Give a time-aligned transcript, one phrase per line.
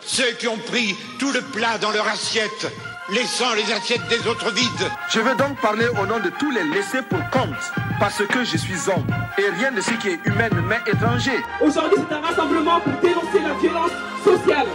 [0.00, 2.72] Ceux qui ont pris tout le plat dans leur assiette,
[3.10, 4.90] laissant les assiettes des autres vides.
[5.10, 8.56] Je veux donc parler au nom de tous les laissés pour compte, parce que je
[8.56, 9.06] suis homme,
[9.38, 11.42] et rien de ce qui est humain ne m'est étranger.
[11.60, 13.92] Aujourd'hui, c'est un rassemblement pour dénoncer la violence
[14.24, 14.66] sociale.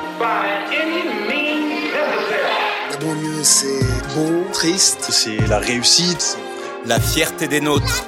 [2.89, 3.79] La banlieue, c'est
[4.15, 5.07] beau, triste.
[5.09, 6.37] C'est la réussite.
[6.85, 8.05] La fierté des nôtres.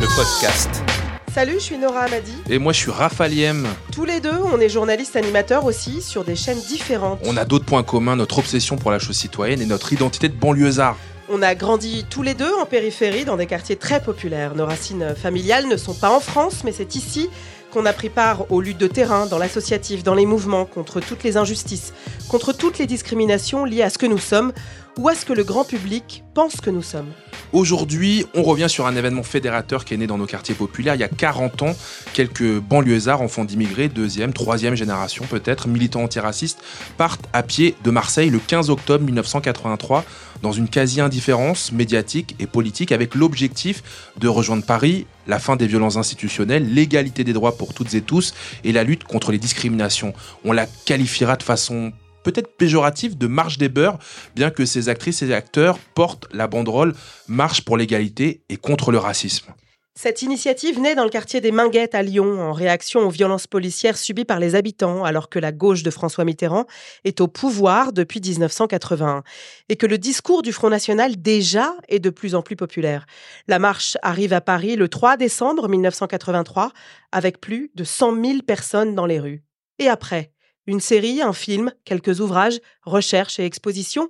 [0.00, 0.91] Le podcast.
[1.34, 2.34] Salut, je suis Nora Amadi.
[2.50, 3.56] Et moi, je suis Raphaël
[3.90, 7.20] Tous les deux, on est journalistes animateurs aussi, sur des chaînes différentes.
[7.24, 10.34] On a d'autres points communs, notre obsession pour la chose citoyenne et notre identité de
[10.34, 10.98] banlieusard.
[11.30, 14.54] On a grandi tous les deux en périphérie dans des quartiers très populaires.
[14.54, 17.30] Nos racines familiales ne sont pas en France, mais c'est ici
[17.72, 21.24] qu'on a pris part aux luttes de terrain, dans l'associatif, dans les mouvements, contre toutes
[21.24, 21.94] les injustices,
[22.28, 24.52] contre toutes les discriminations liées à ce que nous sommes
[24.98, 27.12] ou à ce que le grand public pense que nous sommes.
[27.52, 31.00] Aujourd'hui, on revient sur un événement fédérateur qui est né dans nos quartiers populaires il
[31.00, 31.76] y a 40 ans.
[32.14, 36.60] Quelques banlieusards, enfants d'immigrés, deuxième, troisième génération peut-être, militants antiracistes,
[36.96, 40.04] partent à pied de Marseille le 15 octobre 1983
[40.40, 43.82] dans une quasi-indifférence médiatique et politique avec l'objectif
[44.18, 48.34] de rejoindre Paris, la fin des violences institutionnelles, l'égalité des droits pour toutes et tous
[48.64, 50.14] et la lutte contre les discriminations.
[50.44, 51.92] On la qualifiera de façon
[52.22, 53.98] peut-être péjorative de marche des beurs,
[54.34, 56.94] bien que ces actrices et acteurs portent la banderole
[57.28, 59.52] Marche pour l'égalité et contre le racisme.
[59.94, 63.98] Cette initiative naît dans le quartier des Minguettes à Lyon en réaction aux violences policières
[63.98, 66.64] subies par les habitants alors que la gauche de François Mitterrand
[67.04, 69.22] est au pouvoir depuis 1981
[69.68, 73.04] et que le discours du Front National déjà est de plus en plus populaire.
[73.48, 76.72] La marche arrive à Paris le 3 décembre 1983
[77.12, 79.44] avec plus de 100 000 personnes dans les rues.
[79.78, 80.31] Et après,
[80.66, 84.08] une série, un film, quelques ouvrages, recherches et expositions.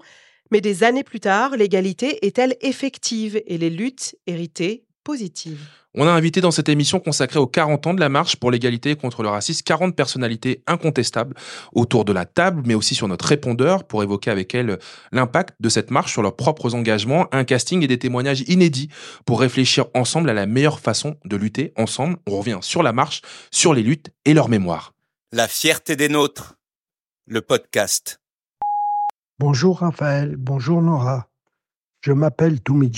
[0.51, 5.67] Mais des années plus tard, l'égalité est-elle effective et les luttes héritées positives?
[5.95, 8.97] On a invité dans cette émission consacrée aux 40 ans de la marche pour l'égalité
[8.97, 11.37] contre le racisme 40 personnalités incontestables
[11.75, 14.79] autour de la table, mais aussi sur notre répondeur pour évoquer avec elles
[15.11, 18.89] l'impact de cette marche sur leurs propres engagements, un casting et des témoignages inédits
[19.27, 22.17] pour réfléchir ensemble à la meilleure façon de lutter ensemble.
[22.27, 23.21] On revient sur la marche,
[23.51, 24.95] sur les luttes et leur mémoire.
[25.35, 26.59] La fierté des nôtres.
[27.27, 28.21] Le podcast.
[29.39, 31.31] Bonjour Raphaël, bonjour Nora.
[32.03, 32.93] Je m'appelle Toumi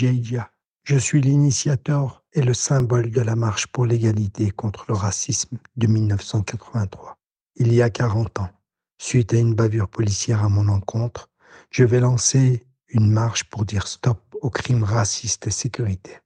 [0.83, 5.87] Je suis l'initiateur et le symbole de la marche pour l'égalité contre le racisme de
[5.87, 7.19] 1983.
[7.55, 8.51] Il y a 40 ans,
[8.99, 11.31] suite à une bavure policière à mon encontre,
[11.71, 16.19] je vais lancer une marche pour dire stop aux crimes racistes et sécurité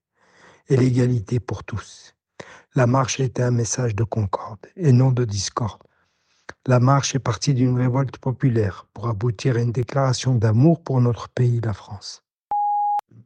[0.71, 2.15] et l'égalité pour tous.
[2.75, 5.83] La marche était un message de concorde et non de discorde.
[6.69, 11.31] La marche est partie d'une révolte populaire pour aboutir à une déclaration d'amour pour notre
[11.31, 12.25] pays, la France.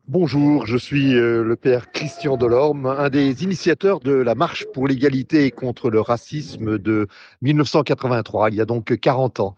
[0.06, 4.86] Bonjour, je suis euh, le père Christian Delorme, un des initiateurs de la marche pour
[4.86, 7.08] l'égalité et contre le racisme de
[7.40, 9.56] 1983, il y a donc 40 ans.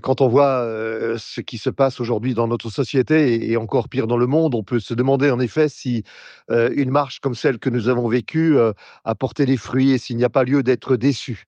[0.00, 4.06] Quand on voit euh, ce qui se passe aujourd'hui dans notre société et encore pire
[4.06, 6.02] dans le monde, on peut se demander en effet si
[6.50, 8.56] euh, une marche comme celle que nous avons vécue
[9.04, 11.46] a porté des fruits et s'il n'y a pas lieu d'être déçu.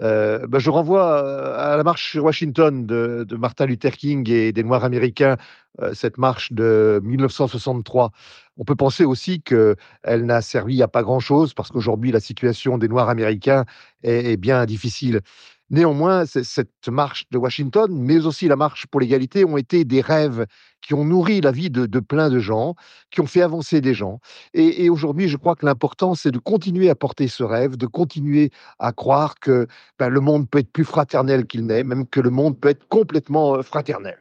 [0.00, 4.52] Euh, bah, je renvoie euh, à la marche sur Washington de, Martin Luther King et
[4.52, 5.36] des Noirs américains,
[5.80, 8.10] euh, cette marche de 1963.
[8.56, 9.76] On peut penser aussi qu'elle
[10.24, 13.64] n'a servi à pas grand-chose parce qu'aujourd'hui, la situation des Noirs américains
[14.02, 15.20] est bien difficile.
[15.70, 20.46] Néanmoins, cette marche de Washington, mais aussi la marche pour l'égalité, ont été des rêves
[20.80, 22.74] qui ont nourri la vie de, plein de gens,
[23.10, 24.18] qui ont fait avancer des gens.
[24.52, 28.50] Et, aujourd'hui, je crois que l'important, c'est de continuer à porter ce rêve, de continuer
[28.80, 32.30] à croire que ben, le monde peut être plus fraternel qu'il n'est, même que le
[32.30, 34.18] monde peut être complètement euh, fraternel.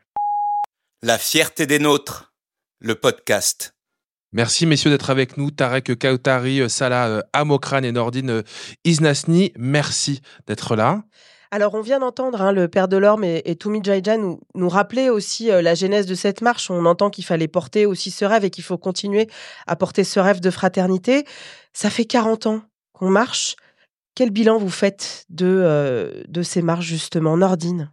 [1.02, 2.34] La fierté des nôtres,
[2.80, 3.74] le podcast.
[4.32, 5.50] Merci messieurs d'être avec nous.
[5.50, 8.44] Tarek Kautari, euh, Salah euh, Amokran et Nordine
[8.84, 11.04] Isnasni, merci d'être là.
[11.52, 15.50] Alors, on vient d'entendre hein, le père Delorme et, et Toumi Jaija nous, rappeler aussi
[15.50, 16.70] euh, la genèse de cette marche.
[16.70, 19.28] On entend qu'il fallait porter aussi ce rêve et qu'il faut continuer
[19.66, 21.26] à porter ce rêve de fraternité.
[21.74, 22.62] Ça fait 40 ans
[22.94, 23.56] qu'on marche.
[24.14, 27.92] Quel bilan vous faites de, euh, de ces marches, justement, Nordine?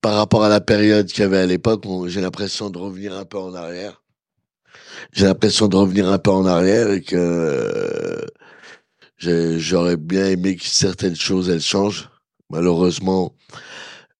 [0.00, 3.24] Par rapport à la période qu'il y avait à l'époque, j'ai l'impression de revenir un
[3.24, 4.04] peu en arrière.
[5.12, 8.24] J'ai l'impression de revenir un peu en arrière et que
[9.18, 12.10] j'aurais bien aimé que certaines choses, elles changent
[12.50, 13.34] malheureusement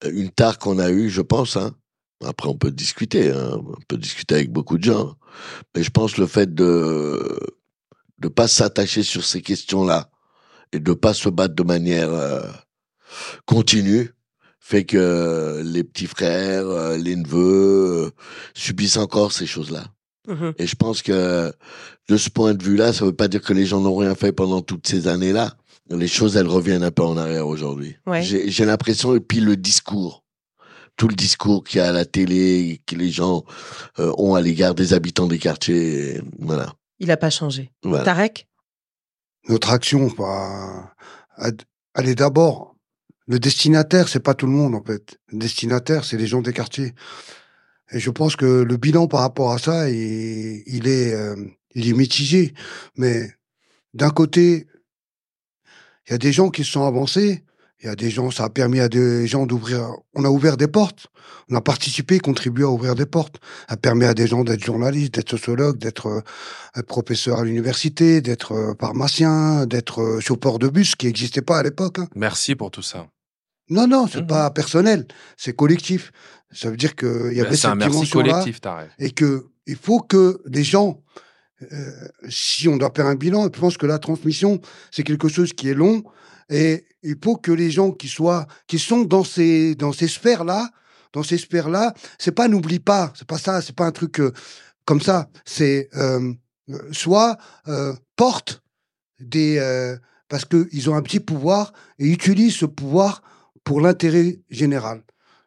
[0.05, 1.57] euh, une tare qu'on a eue, je pense.
[1.57, 1.73] Hein.
[2.25, 3.61] Après, on peut discuter, hein.
[3.63, 5.15] on peut discuter avec beaucoup de gens.
[5.75, 7.39] Mais je pense le fait de
[8.23, 10.11] ne pas s'attacher sur ces questions-là
[10.73, 12.43] et de pas se battre de manière euh,
[13.45, 14.13] continue
[14.59, 18.11] fait que les petits frères, euh, les neveux
[18.55, 19.85] subissent encore ces choses-là.
[20.27, 21.53] Mmh et je pense que
[22.09, 24.33] de ce point de vue-là, ça veut pas dire que les gens n'ont rien fait
[24.33, 25.57] pendant toutes ces années-là
[25.91, 27.97] les choses, elles reviennent un peu en arrière aujourd'hui.
[28.21, 30.25] J'ai l'impression, et puis le discours.
[30.97, 33.45] tout le discours qu'il y a à la télé, que les gens
[33.99, 36.21] euh, ont à l'égard des habitants des quartiers.
[36.39, 36.73] Voilà.
[36.99, 37.71] Il n'a pas changé.
[37.83, 38.05] Voilà.
[38.05, 38.49] Tarek?
[39.49, 40.95] Notre action, bah,
[41.39, 42.75] elle est d'abord
[43.29, 45.19] le destinataire, c'est pas tout le monde en fait.
[45.33, 46.95] Le destinataire, c'est les gens des quartiers.
[47.93, 51.37] Et je pense que le bilan par rapport à ça, il, il est, euh,
[51.75, 52.55] il est mitigé.
[52.97, 53.31] Mais
[53.95, 54.67] d'un côté,
[56.07, 57.43] il y a des gens qui se sont avancés.
[57.83, 59.91] Il y a des gens, ça a permis à des gens d'ouvrir.
[60.15, 61.09] On a ouvert des portes.
[61.51, 63.37] On a participé, contribué à ouvrir des portes.
[63.69, 68.23] Ça a permis à des gens d'être journalistes, d'être sociologues, d'être euh, professeur à l'université,
[68.23, 71.99] d'être euh, pharmacien, d'être euh, chauffeur de bus, qui n'existait pas à l'époque.
[71.99, 72.09] Hein.
[72.17, 73.09] Merci pour tout ça.
[73.69, 74.27] Non, non, c'est Mhm.
[74.29, 75.07] pas personnel,
[75.37, 76.13] c'est collectif.
[76.53, 78.61] Ça veut dire qu'il y Ben, avait un cette merci dimension-là collectif,
[78.99, 81.03] et que il faut que les gens,
[81.73, 81.91] euh,
[82.29, 84.61] si on doit faire un bilan, je pense que la transmission
[84.91, 86.05] c'est quelque chose qui est long
[86.51, 90.71] et il faut que les gens qui sont dans ces dans ces sphères là,
[91.13, 94.21] dans ces sphères là, c'est pas n'oublie pas, c'est pas ça, c'est pas un truc
[94.21, 94.33] euh,
[94.85, 96.35] comme ça, c'est euh,
[96.93, 97.39] soit
[98.17, 98.63] porte
[99.19, 99.59] des
[100.29, 103.23] parce que ils ont un petit pouvoir et utilisent ce pouvoir
[103.65, 105.03] pour l'intérêt général.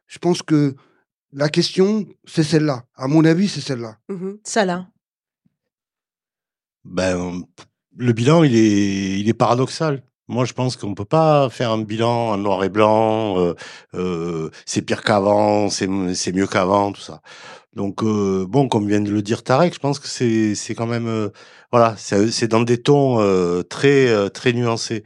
[0.08, 0.76] Je pense que
[1.32, 2.84] la question, c'est celle-là.
[2.96, 3.98] À mon avis, c'est celle-là.
[4.10, 4.40] Mhm.
[4.44, 4.88] Salah
[6.86, 7.44] Ben,
[7.98, 10.04] le bilan, il est, il est paradoxal.
[10.28, 13.40] Moi, je pense qu'on peut pas faire un bilan en noir et blanc.
[13.40, 13.56] euh,
[13.96, 17.22] euh, c'est pire qu'avant, c'est mieux qu'avant, tout ça.
[17.74, 21.08] Donc euh, bon, comme vient de le dire Tarek, je pense que c'est quand même
[21.08, 21.30] euh,
[21.72, 25.04] voilà, c'est c'est dans des tons euh, très euh, très nuancés.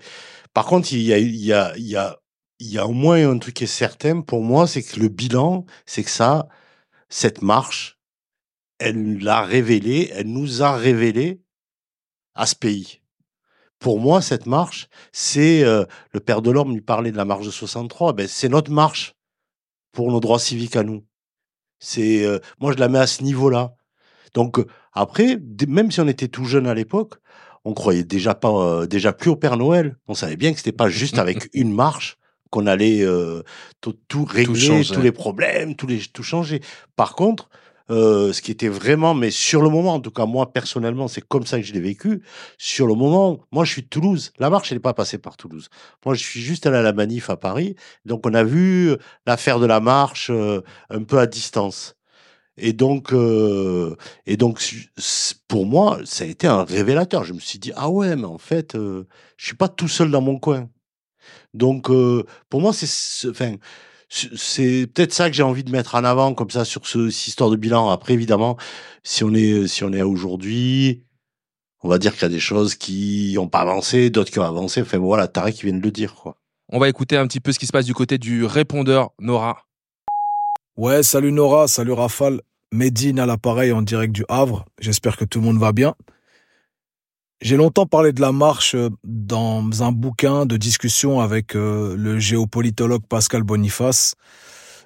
[0.54, 2.20] Par contre, il y a il y a il y a
[2.60, 5.10] il y a au moins un truc qui est certain pour moi, c'est que le
[5.10, 6.48] bilan, c'est que ça,
[7.10, 8.00] cette marche,
[8.80, 11.43] elle l'a révélé, elle nous a révélé
[12.36, 13.02] à ce pays.
[13.80, 17.52] Pour moi, cette marche, c'est euh, le père Delorme lui parlait de la marche de
[17.52, 19.16] 63, ben c'est notre marche
[19.92, 21.04] pour nos droits civiques à nous.
[21.80, 23.76] C'est euh, moi je la mets à ce niveau-là.
[24.34, 25.38] Donc euh, après,
[25.68, 27.16] même si on était tout jeune à l'époque,
[27.66, 29.98] on croyait déjà pas euh, déjà plus au Père Noël.
[30.08, 32.18] On savait bien que c'était pas juste avec une marche
[32.50, 33.42] qu'on allait euh,
[33.82, 36.62] tout, tout régler, tous les problèmes, tous les tout changer.
[36.96, 37.50] Par contre,
[37.90, 41.22] euh, ce qui était vraiment, mais sur le moment, en tout cas moi personnellement, c'est
[41.28, 42.22] comme ça que je l'ai vécu.
[42.58, 44.32] Sur le moment, moi je suis de Toulouse.
[44.40, 45.70] La marche, n'est pas passée par Toulouse.
[46.06, 47.76] Moi, je suis juste allé à la manif à Paris.
[48.06, 48.96] Donc on a vu
[49.26, 51.96] l'affaire de la marche euh, un peu à distance.
[52.58, 53.96] Et donc, euh,
[54.28, 54.62] et donc,
[55.48, 57.24] pour moi, ça a été un révélateur.
[57.24, 59.08] Je me suis dit, ah ouais, mais en fait, euh,
[59.38, 60.70] je suis pas tout seul dans mon coin.
[61.54, 63.56] Donc, euh, pour moi, c'est, c'est- enfin,
[64.36, 67.28] c'est- peut-être ça que j'ai envie de mettre en avant comme ça sur ce, cette
[67.28, 67.90] histoire de bilan.
[67.90, 68.58] Après, évidemment,
[69.04, 71.04] si on est, si on est à aujourd'hui,
[71.82, 74.44] on va dire qu'il y a des choses qui ont pas avancé, d'autres qui ont
[74.44, 74.82] avancé.
[74.82, 76.38] Enfin, voilà, Tarek qui vient de le dire, quoi.
[76.70, 79.64] On va écouter un petit peu ce qui se passe du côté du répondeur Nora.
[80.78, 82.42] Ouais, salut Nora, salut Rafale.
[82.72, 84.66] Médine à l'appareil en direct du Havre.
[84.80, 85.94] J'espère que tout le monde va bien.
[87.44, 92.18] J'ai longtemps parlé de la marche euh, dans un bouquin de discussion avec euh, le
[92.18, 94.16] géopolitologue Pascal Boniface,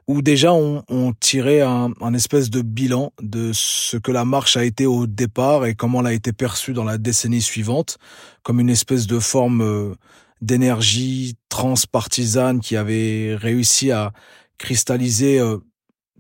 [0.08, 4.66] où déjà on, tirait un, un espèce de bilan de ce que la marche a
[4.66, 8.00] été au départ et comment elle a été perçue dans la décennie suivante,
[8.42, 9.94] comme une espèce de forme euh,
[10.42, 14.14] d'énergie transpartisane qui avait réussi à
[14.58, 15.40] cristalliser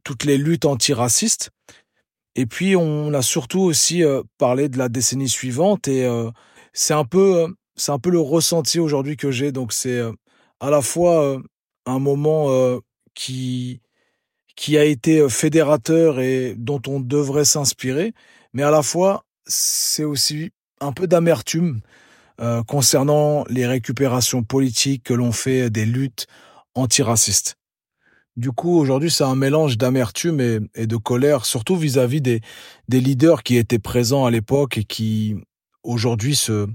[0.03, 1.49] toutes les luttes antiracistes.
[2.37, 6.29] Et puis on a surtout aussi euh, parlé de la décennie suivante et euh,
[6.71, 9.99] c'est un peu euh, c'est un peu le ressenti aujourd'hui que j'ai donc c'est
[10.59, 11.41] à la fois
[11.85, 12.79] un moment
[13.13, 13.81] qui
[14.55, 18.13] qui a été fédérateur et dont on devrait s'inspirer
[18.53, 20.49] mais à la fois c'est aussi
[20.81, 21.81] un peu d'amertume
[22.67, 26.25] concernant les récupérations politiques que l'on fait des luttes
[26.73, 27.57] antiracistes.
[28.37, 30.39] Du coup, aujourd'hui, c'est un mélange d'amertume
[30.75, 32.41] et, de colère, surtout vis-à-vis des,
[32.87, 35.35] leaders qui étaient présents à l'époque et qui,
[35.81, 36.67] aujourd'hui, se,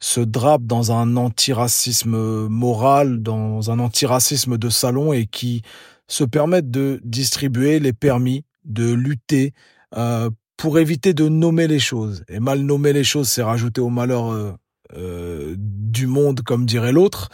[0.00, 5.60] se drapent dans un antiracisme moral, dans un antiracisme de salon et qui
[6.08, 9.52] se permettent de distribuer les permis, de lutter
[9.96, 12.24] euh, pour éviter de nommer les choses.
[12.28, 14.52] Et mal nommer les choses, c'est rajouter au malheur euh,
[14.96, 17.28] euh, du monde, comme dirait l'autre.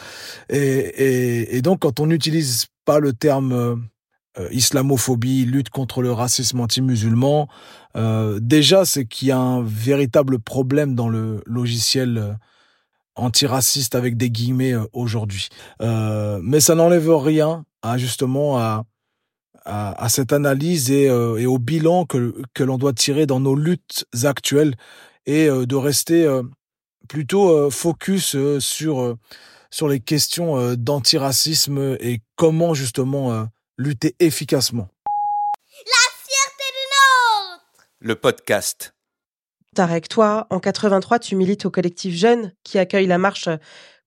[0.49, 3.77] Et, et, et donc, quand on n'utilise pas le terme euh,
[4.41, 7.47] euh, islamophobie, lutte contre le racisme anti-musulman,
[7.97, 12.37] euh, déjà, c'est qu'il y a un véritable problème dans le logiciel
[13.15, 15.51] antiraciste avec des guillemets aujourd'hui.
[15.81, 22.93] Mais ça n'enlève rien à justement à, cette analyse et, au bilan que, l'on doit
[22.93, 24.75] tirer dans nos luttes actuelles
[25.27, 26.29] et de rester
[27.09, 29.17] plutôt focus sur,
[29.71, 33.45] sur les questions euh, d'antiracisme et comment justement euh,
[33.79, 34.89] lutter efficacement.
[35.87, 38.95] La fierté du nôtre Le podcast.
[39.75, 43.49] Tarek, toi, en 83, tu milites au collectif Jeunes qui accueille la marche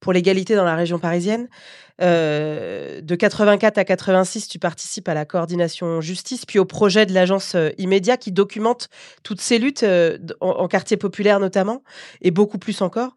[0.03, 1.47] pour l'égalité dans la région parisienne.
[2.01, 7.13] Euh, de 84 à 86, tu participes à la coordination justice, puis au projet de
[7.13, 8.89] l'agence euh, Immédiat qui documente
[9.23, 11.83] toutes ces luttes euh, en, en quartier populaire notamment,
[12.21, 13.15] et beaucoup plus encore.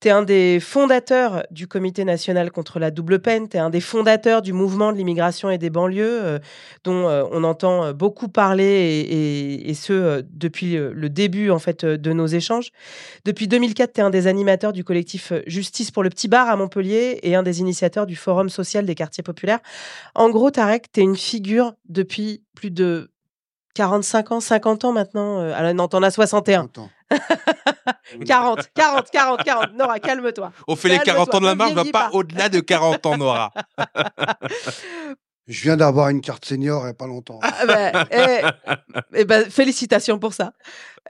[0.00, 3.68] Tu es un des fondateurs du Comité national contre la double peine, tu es un
[3.68, 6.38] des fondateurs du mouvement de l'immigration et des banlieues, euh,
[6.84, 11.50] dont euh, on entend beaucoup parler, et, et, et ce, euh, depuis euh, le début
[11.50, 12.70] en fait, euh, de nos échanges.
[13.24, 16.48] Depuis 2004, tu es un des animateurs du collectif euh, Justice pour le Petit Bar
[16.48, 19.58] à Montpellier et un des initiateurs du Forum social des quartiers populaires.
[20.14, 23.10] En gros, Tarek, tu es une figure depuis plus de
[23.74, 25.40] 45 ans, 50 ans maintenant.
[25.40, 26.68] euh, Alors, non, t'en as 61.
[28.26, 29.72] 40, 40, 40, 40.
[29.74, 30.52] Nora, calme-toi.
[30.66, 33.16] On fait les 40 ans de la marche, va vieillis pas au-delà de 40 ans,
[33.18, 33.52] Nora.
[35.46, 37.38] Je viens d'avoir une carte senior il n'y a pas longtemps.
[37.42, 38.40] Ah, bah, eh,
[39.14, 40.52] eh ben, félicitations pour ça.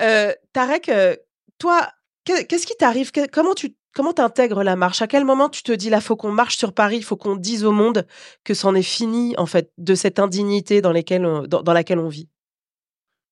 [0.00, 1.16] Euh, Tarek, euh,
[1.58, 1.88] toi,
[2.24, 3.10] que- qu'est-ce qui t'arrive?
[3.32, 5.02] Comment tu comment t'intègres la marche?
[5.02, 7.34] À quel moment tu te dis là, faut qu'on marche sur Paris, il faut qu'on
[7.34, 8.06] dise au monde
[8.44, 11.98] que c'en est fini en fait de cette indignité dans, lesquelles on- dans, dans laquelle
[11.98, 12.28] on vit?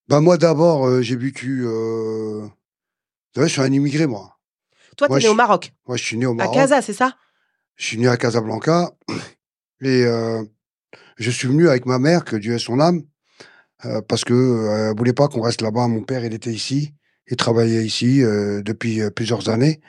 [0.08, 1.62] Bah moi d'abord, euh, j'ai vécu...
[1.66, 2.46] Euh...
[3.42, 4.38] Je suis un immigré, moi.
[4.96, 6.54] Toi, Moi, t'es né au Maroc, Moi, je suis né au à Maroc.
[6.54, 7.16] Casa, c'est ça?
[7.76, 8.92] Je suis né à Casablanca.
[9.82, 10.42] Et euh,
[11.18, 13.02] je suis venu avec ma mère, que Dieu ait son âme,
[13.84, 15.86] euh, parce que euh, elle voulait pas qu'on reste là-bas.
[15.88, 16.94] Mon père, il était ici.
[17.28, 19.80] Il travaillait ici euh, depuis plusieurs années.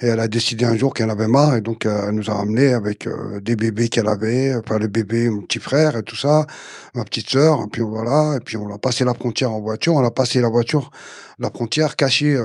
[0.00, 1.56] Et elle a décidé un jour qu'elle avait marre.
[1.56, 3.08] Et donc, elle nous a ramenés avec
[3.40, 4.54] des bébés qu'elle avait.
[4.56, 6.46] Enfin, le bébé, mon petit frère et tout ça.
[6.94, 7.62] Ma petite sœur.
[7.64, 8.36] Et puis voilà.
[8.36, 9.94] Et puis, on a passé la frontière en voiture.
[9.94, 10.90] On a passé la voiture,
[11.38, 12.36] la frontière cachée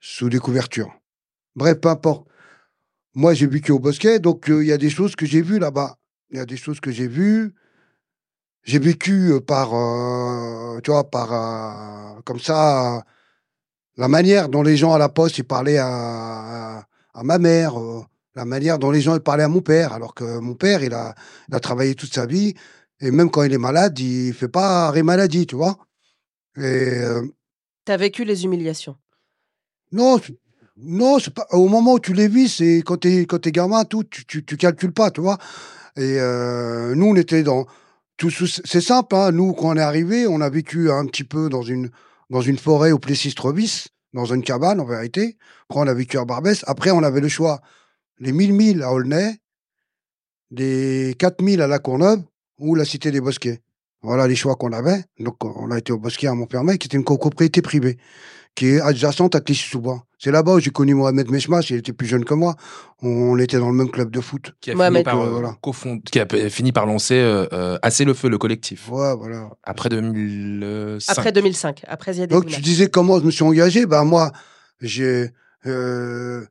[0.00, 0.92] sous des couvertures.
[1.54, 2.26] Bref, peu importe.
[3.14, 5.58] Moi, j'ai vécu au Bosquet, donc euh, il y a des choses que j'ai vues
[5.58, 5.96] là-bas.
[6.30, 7.54] Il y a des choses que j'ai vues.
[8.62, 13.04] J'ai vécu euh, par, euh, tu vois, par, comme ça,
[13.96, 16.86] la manière dont les gens à la poste, ils parlaient à,
[17.22, 17.74] ma mère,
[18.36, 20.94] la manière dont les gens ils parlaient à mon père, alors que mon père, il
[20.94, 21.14] a,
[21.48, 22.54] il a travaillé toute sa vie,
[23.00, 25.76] et même quand il est malade, il fait pas arrêt maladie, tu vois.
[26.56, 27.02] Et
[27.84, 28.96] T'as vécu les humiliations.
[29.92, 30.20] Non,
[30.76, 31.46] non, c'est pas.
[31.50, 34.44] Au moment où tu les vis, c'est quand t'es quand t'es gamin, tout, tu, tu,
[34.44, 35.38] tu calcules pas, tu vois.
[35.96, 37.66] Et euh, nous, on était dans
[38.16, 38.30] tout.
[38.30, 39.32] C'est simple, hein.
[39.32, 41.90] Nous, quand on est arrivé, on a vécu un petit peu dans une
[42.30, 45.36] dans une forêt au Plessis-Trovis, dans une cabane en vérité.
[45.68, 46.64] Après, on a vécu à Barbès.
[46.66, 47.60] Après, on avait le choix
[48.20, 49.38] les 1000 milles à Aulnay,
[50.50, 52.22] les 4000 à La Courneuve
[52.58, 53.60] ou la Cité des Bosquets.
[54.02, 55.04] Voilà les choix qu'on avait.
[55.18, 57.98] Donc, on a été au Bosquet à Montfermeil, qui était une copropriété privée
[58.54, 60.04] qui est adjacente à Clichy-sous-Bois.
[60.18, 62.54] C'est là-bas où j'ai connu Mohamed Meshmash, il était plus jeune que moi.
[63.00, 64.52] On était dans le même club de foot.
[64.60, 64.98] Qui a, Mohamed.
[64.98, 65.56] fini par, Euh, voilà.
[66.10, 68.90] qui a fini par lancer euh, euh, Assez le feu, le collectif.
[68.90, 69.48] Ouais, voilà.
[69.62, 71.10] Après 2005.
[71.16, 74.30] Après 2005, après Ziad Donc tu disais comment je me suis engagé Ben moi,
[74.82, 75.30] j'ai
[75.66, 76.44] euh,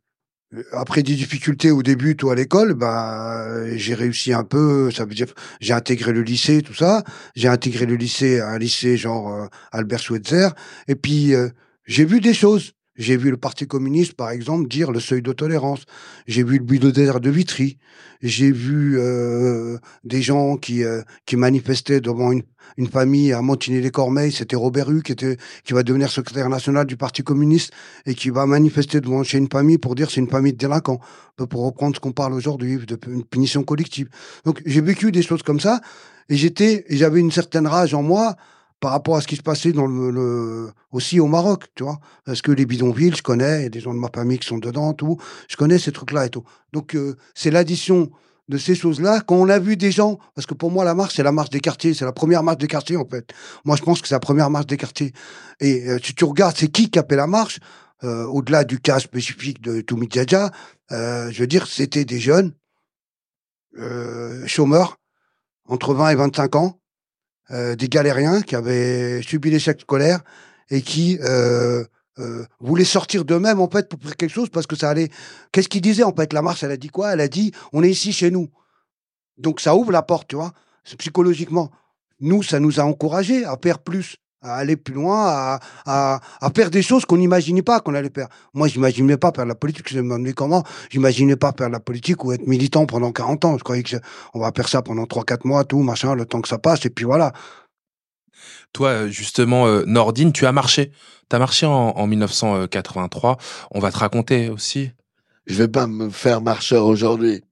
[0.71, 4.89] après des difficultés au début, tout à l'école, ben j'ai réussi un peu.
[4.89, 5.27] Ça veut dire
[5.61, 7.03] j'ai intégré le lycée, tout ça.
[7.35, 10.49] J'ai intégré le lycée, un lycée genre euh, Albert Schweitzer.
[10.87, 11.49] Et puis euh,
[11.89, 12.73] j'ai vu des choses.
[12.95, 15.85] J'ai vu le Parti communiste, par exemple, dire le seuil de tolérance.
[16.27, 17.77] J'ai vu le bulldozer de Vitry.
[18.21, 22.43] J'ai vu euh, des gens qui euh, qui manifestaient devant une,
[22.77, 24.33] une famille à Montigny-les-Cormeilles.
[24.33, 27.71] C'était Robert Hue qui était qui va devenir secrétaire national du Parti communiste
[28.05, 30.99] et qui va manifester devant chez une famille pour dire c'est une famille de délinquants,
[31.49, 32.95] pour reprendre ce qu'on parle aujourd'hui de
[33.31, 34.09] punition collective.
[34.45, 35.81] Donc j'ai vécu des choses comme ça
[36.27, 38.35] et j'étais j'avais une certaine rage en moi
[38.79, 39.73] par rapport à ce qui se passait
[40.91, 43.99] aussi au Maroc, tu vois, parce que les bidonvilles, je connais, il des gens de
[43.99, 45.17] ma famille qui sont dedans, tout,
[45.49, 46.43] je connais ces trucs-là et tout.
[46.71, 48.09] Donc euh, c'est l'addition
[48.49, 51.15] de ces choses-là quand on a vu des gens, parce que pour moi la marche
[51.15, 53.31] c'est la marche des quartiers, c'est la première marche des quartiers en fait.
[53.63, 55.13] Moi je pense que c'est la première marche des quartiers.
[55.59, 57.59] Et euh, si tu regardes c'est qui qui a fait la marche,
[58.03, 60.51] euh, au-delà du cas spécifique de Toumi Djadja,
[60.91, 62.53] euh, je veux dire c'était des jeunes
[64.45, 64.97] chômeurs
[65.65, 66.79] entre 20 et 25 ans,
[67.51, 70.21] euh, des galériens qui avaient subi l'échec scolaire
[70.69, 71.83] et qui euh,
[72.19, 75.09] euh, voulaient sortir d'eux-mêmes en fait pour faire quelque chose parce que ça allait.
[75.51, 76.31] Qu'est-ce qu'ils disaient en fait?
[76.33, 77.13] La marche, elle a dit quoi?
[77.13, 78.49] Elle a dit on est ici chez nous.
[79.37, 80.53] Donc ça ouvre la porte, tu vois,
[80.97, 81.71] psychologiquement.
[82.19, 86.49] Nous, ça nous a encouragés à faire plus, à aller plus loin, à, à, à
[86.55, 88.27] faire des choses qu'on n'imaginait pas qu'on allait faire.
[88.53, 89.89] Moi, j'imaginais pas faire la politique.
[89.89, 90.63] Je me demandais comment.
[90.89, 93.57] J'imaginais pas faire la politique ou être militant pendant 40 ans.
[93.57, 94.01] Je croyais que c'est-
[94.33, 96.89] on va faire ça pendant 3-4 mois, tout, machin, le temps que ça passe, et
[96.89, 97.33] puis voilà.
[98.73, 100.91] Toi, justement, euh, Nordine, tu as marché.
[101.29, 103.37] Tu as marché en, en 1983.
[103.71, 104.91] On va te raconter aussi.
[105.47, 107.43] Je vais pas me faire marcheur aujourd'hui.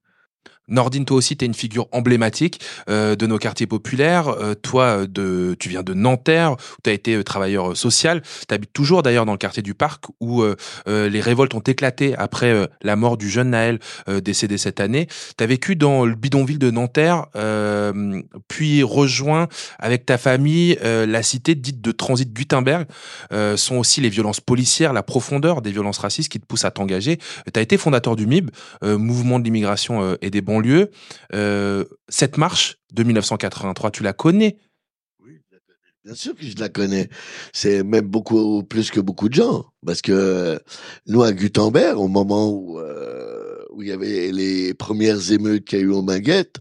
[0.70, 2.60] Nordine, toi aussi, tu es une figure emblématique
[2.90, 4.28] euh, de nos quartiers populaires.
[4.28, 7.76] Euh, toi, euh, de, tu viens de Nanterre, où tu as été euh, travailleur euh,
[7.76, 8.22] social.
[8.48, 10.44] Tu habites toujours d'ailleurs dans le quartier du Parc, où
[10.88, 13.80] les révoltes ont éclaté après la mort du jeune Naël,
[14.24, 15.08] décédé cette année.
[15.38, 17.28] Tu as vécu dans le bidonville de Nanterre,
[18.48, 19.48] puis rejoint
[19.80, 22.88] avec ta famille la cité dite de transit Gutenberg.
[23.56, 27.18] Sont aussi les violences policières, la profondeur des violences racistes qui te poussent à t'engager.
[27.54, 28.50] Tu as été fondateur du MIB,
[28.84, 30.42] Mouvement de l'immigration et des
[31.34, 34.58] Euh, cette marche de 1983, tu la connais?
[36.08, 37.10] Bien sûr que je la connais.
[37.52, 39.66] C'est même beaucoup plus que beaucoup de gens.
[39.86, 40.58] Parce que
[41.06, 45.82] nous, à Gutenberg, au moment où, euh, il y avait les premières émeutes qu'il y
[45.82, 46.60] a eu au Minguette,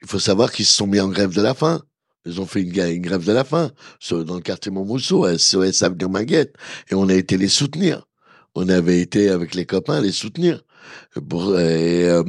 [0.00, 1.82] il faut savoir qu'ils se sont mis en grève de la faim.
[2.24, 3.70] Ils ont fait une, grève de la faim
[4.10, 6.54] dans le quartier Montmousseau, à SOS Avenir Minguette.
[6.90, 8.06] Et on a été les soutenir.
[8.54, 10.62] On avait été avec les copains les soutenir.
[11.16, 12.24] Et, euh,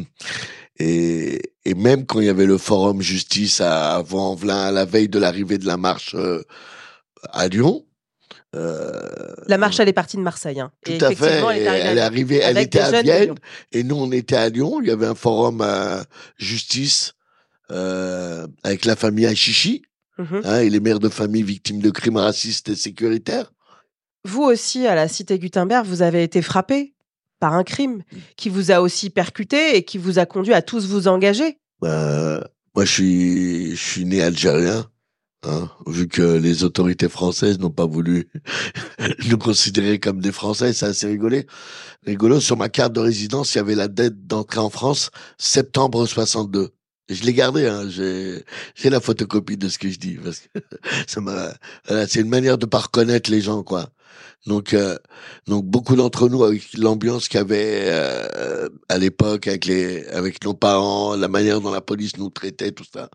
[0.81, 4.85] et, et même quand il y avait le forum justice à, à Vaux-en-Velin, à la
[4.85, 6.41] veille de l'arrivée de la marche euh,
[7.31, 7.85] à Lyon,
[8.55, 8.91] euh,
[9.47, 10.59] La marche, elle est partie de Marseille.
[10.59, 10.71] hein.
[10.83, 11.41] tout Et à fait.
[11.41, 13.35] Elle est arrivée, Elle est arrivée, elle avec était à Vienne
[13.71, 14.79] et nous on était à Lyon.
[14.81, 16.03] Il y avait un forum à
[16.37, 17.13] justice
[17.71, 19.83] euh, avec la famille Achichi
[20.17, 20.41] Mhm.
[20.43, 23.53] hein, et les mères de famille victimes de crimes racistes et sécuritaires.
[24.25, 26.93] Vous aussi, à la cité Gutenberg, vous avez été frappé
[27.41, 28.03] par un crime
[28.37, 31.57] qui vous a aussi percuté et qui vous a conduit à tous vous engager.
[31.83, 32.39] Euh,
[32.75, 34.85] moi, je suis, je suis né algérien.
[35.43, 38.29] Hein, vu que les autorités françaises n'ont pas voulu
[39.27, 41.47] nous considérer comme des Français, c'est assez rigolé.
[42.05, 46.05] Rigolo, sur ma carte de résidence, il y avait la date d'entrée en France, septembre
[46.05, 46.69] 62.
[47.09, 48.45] Et je l'ai gardé, hein, j'ai,
[48.75, 50.59] j'ai la photocopie de ce que je dis, parce que
[51.07, 51.51] ça m'a,
[51.87, 53.89] voilà, c'est une manière de pas reconnaître les gens, quoi.
[54.47, 54.97] Donc, euh,
[55.47, 60.43] donc beaucoup d'entre nous, avec l'ambiance qu'il y avait euh, à l'époque, avec les, avec
[60.43, 63.09] nos parents, la manière dont la police nous traitait, tout ça.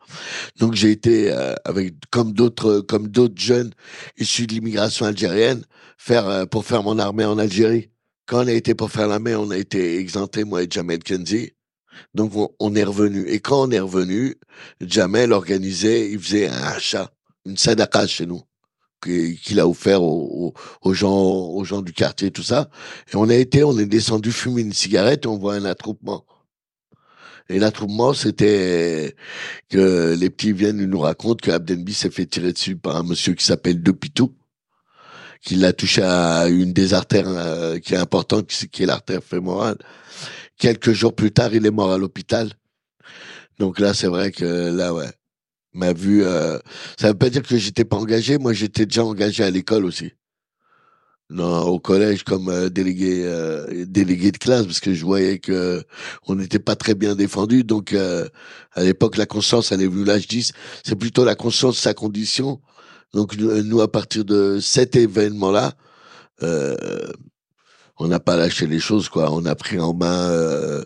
[0.59, 3.73] Donc j'ai été euh, avec comme d'autres, comme d'autres jeunes
[4.19, 5.65] issus de l'immigration algérienne,
[5.99, 7.91] faire pour faire mon armée en Algérie.
[8.27, 11.53] Quand on a été pour faire l'armée, on a été exempté moi et Jamel Kenzi.
[12.15, 13.27] Donc on, on est revenu.
[13.29, 14.37] Et quand on est revenu,
[14.81, 17.11] Jamel organisait, il faisait un achat,
[17.45, 18.43] une sadaqa chez nous
[19.07, 20.55] qu'il a offert aux,
[20.93, 22.69] gens aux gens du quartier tout ça.
[23.13, 26.25] Et on a été on est descendu fumer une cigarette et on voit un attroupement.
[27.49, 29.15] Et l'attroupement c'était
[29.71, 33.03] que les petits viennent et nous racontent que Abdenbi s'est fait tirer dessus par un
[33.05, 34.35] monsieur qui s'appelle Depitou
[35.43, 39.77] qui l'a touché à une des artères euh, qui est importante qui est l'artère fémorale.
[40.59, 42.53] Quelques jours plus tard il est mort à l'hôpital.
[43.59, 45.11] Donc là c'est vrai que là ouais
[45.77, 46.25] m'a vu.
[46.25, 46.59] Euh,
[46.99, 48.39] ça veut pas dire que j'étais pas engagé.
[48.39, 50.13] Moi, j'étais déjà engagé à l'école aussi.
[51.29, 55.83] Non, au collège comme euh, délégué euh, délégué de classe parce que je voyais que
[56.29, 58.29] on n'était pas très bien défendu donc euh,
[58.75, 60.53] à l'époque la conscience elle est venue je dis
[60.85, 62.61] c'est plutôt la conscience sa condition
[63.13, 65.73] donc nous, nous, à partir de cet événement là
[66.45, 66.77] euh,
[67.99, 69.33] on n'a pas lâché les choses quoi.
[69.33, 70.85] On a pris en main euh,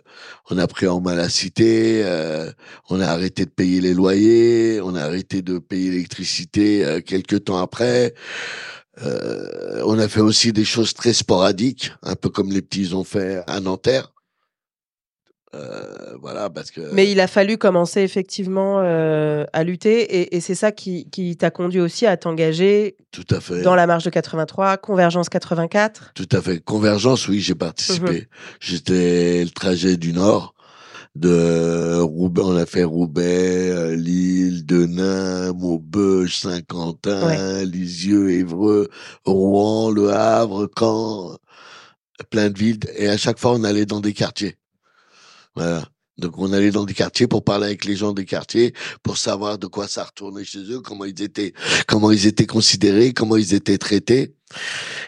[0.51, 2.51] on a pris en main la cité euh,
[2.88, 7.44] on a arrêté de payer les loyers on a arrêté de payer l'électricité euh, quelques
[7.44, 8.14] temps après.
[9.03, 13.05] Euh, on a fait aussi des choses très sporadiques un peu comme les petits ont
[13.05, 14.12] fait à Nanterre
[15.52, 20.40] euh, voilà parce que Mais il a fallu commencer effectivement euh, à lutter et, et
[20.40, 24.04] c'est ça qui, qui t'a conduit aussi à t'engager tout à fait dans la marche
[24.04, 26.12] de 83, Convergence 84.
[26.14, 26.60] Tout à fait.
[26.60, 28.12] Convergence, oui, j'ai participé.
[28.12, 28.26] Mhm.
[28.60, 30.54] J'étais le trajet du Nord,
[31.16, 38.88] de Roubaix, on a fait Roubaix, euh, Lille, Denain, Maubeuge, Saint-Quentin, Lisieux, Évreux,
[39.24, 41.36] Rouen, Le Havre, Caen,
[42.30, 42.78] plein de villes.
[42.96, 44.56] Et à chaque fois, on allait dans des quartiers.
[45.54, 45.88] Voilà.
[46.20, 49.58] Donc on allait dans des quartiers pour parler avec les gens des quartiers, pour savoir
[49.58, 51.54] de quoi ça retournait chez eux, comment ils étaient,
[51.88, 54.34] comment ils étaient considérés, comment ils étaient traités.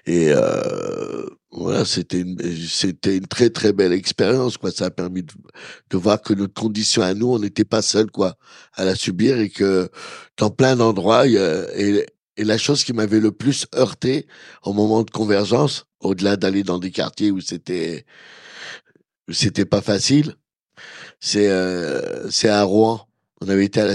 [0.07, 4.57] Et euh, voilà, c'était une, c'était une très très belle expérience.
[4.57, 5.33] Quoi, ça a permis de,
[5.91, 8.37] de voir que notre condition à nous, on n'était pas seuls quoi
[8.73, 9.91] à la subir et que
[10.39, 12.07] dans plein d'endroits, et,
[12.39, 14.27] la chose qui m'avait le plus heurté
[14.65, 18.07] au moment de convergence, au-delà d'aller dans des quartiers où c'était
[19.29, 20.35] c'était pas facile,
[21.21, 23.07] c'est euh, c'est à Rouen.
[23.41, 23.87] On avait été à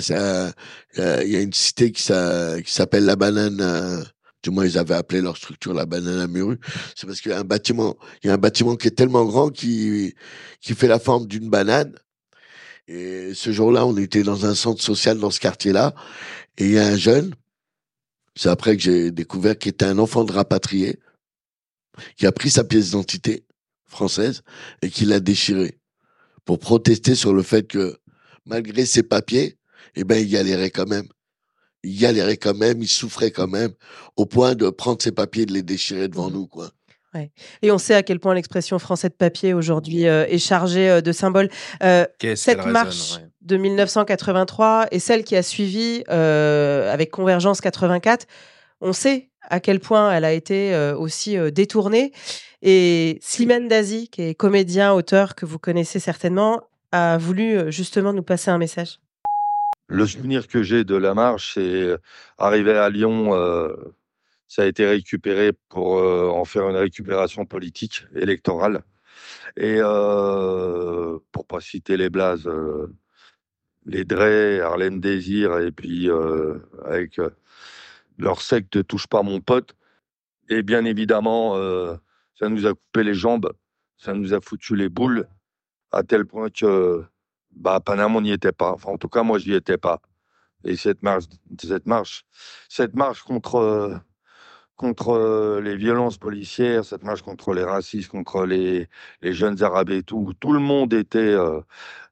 [0.98, 3.62] il y a une cité qui s'appelle la Banane.
[3.62, 4.04] euh,
[4.44, 6.60] du moins, ils avaient appelé leur structure la Banane à Muru.
[6.96, 9.26] C'est parce qu'il y a un bâtiment, il y a un bâtiment qui est tellement
[9.26, 10.16] grand qui
[10.62, 11.96] qui fait la forme d'une banane.
[12.88, 15.94] Et ce jour-là, on était dans un centre social dans ce quartier-là,
[16.58, 17.34] et il y a un jeune.
[18.36, 21.00] C'est après que j'ai découvert qu'il était un enfant de rapatrié,
[22.16, 23.46] qui a pris sa pièce d'identité
[23.88, 24.41] française
[24.82, 25.80] et qui l'a déchirée
[26.45, 27.97] pour protester sur le fait que
[28.45, 29.58] malgré ses papiers,
[29.95, 31.08] eh ben il galérait quand même.
[31.84, 33.71] Il galérait quand même, il souffrait quand même,
[34.15, 36.71] au point de prendre ses papiers et de les déchirer devant nous, quoi.
[37.13, 37.32] Ouais.
[37.62, 41.02] Et on sait à quel point l'expression français de papier aujourd'hui euh, est chargée euh,
[41.02, 41.50] de symboles.
[41.82, 43.30] Euh, cette marche ouais.
[43.41, 48.28] de 1983 et celle qui a suivi euh, avec Convergence 84,
[48.82, 52.12] on sait à quel point elle a été euh, aussi euh, détournée.
[52.62, 58.13] Et Slimane Dazi, qui est comédien, auteur que vous connaissez certainement, a voulu euh, justement
[58.13, 59.00] nous passer un message.
[59.89, 61.98] Le souvenir que j'ai de la marche, c'est euh,
[62.38, 63.74] arrivé à Lyon, euh,
[64.48, 68.84] ça a été récupéré pour en faire une récupération politique électorale.
[69.58, 72.50] Et euh, pour pas citer les blazes,
[73.86, 76.10] les Drey, Arlène Désir, et puis
[76.86, 77.20] avec
[78.17, 79.76] leur secte Touche pas mon pote.
[80.50, 81.58] Et bien évidemment,
[82.39, 83.52] ça nous a coupé les jambes,
[83.97, 85.28] ça nous a foutu les boules,
[85.91, 87.04] à tel point que
[87.52, 88.71] bah, à Paname, on n'y était pas.
[88.73, 90.02] Enfin, en tout cas, moi, je n'y étais pas.
[90.63, 91.26] Et cette marche,
[91.62, 92.26] cette marche,
[92.69, 94.00] cette marche contre,
[94.76, 98.88] contre les violences policières, cette marche contre les racistes, contre les,
[99.21, 101.62] les jeunes arabes et tout, tout le monde était euh,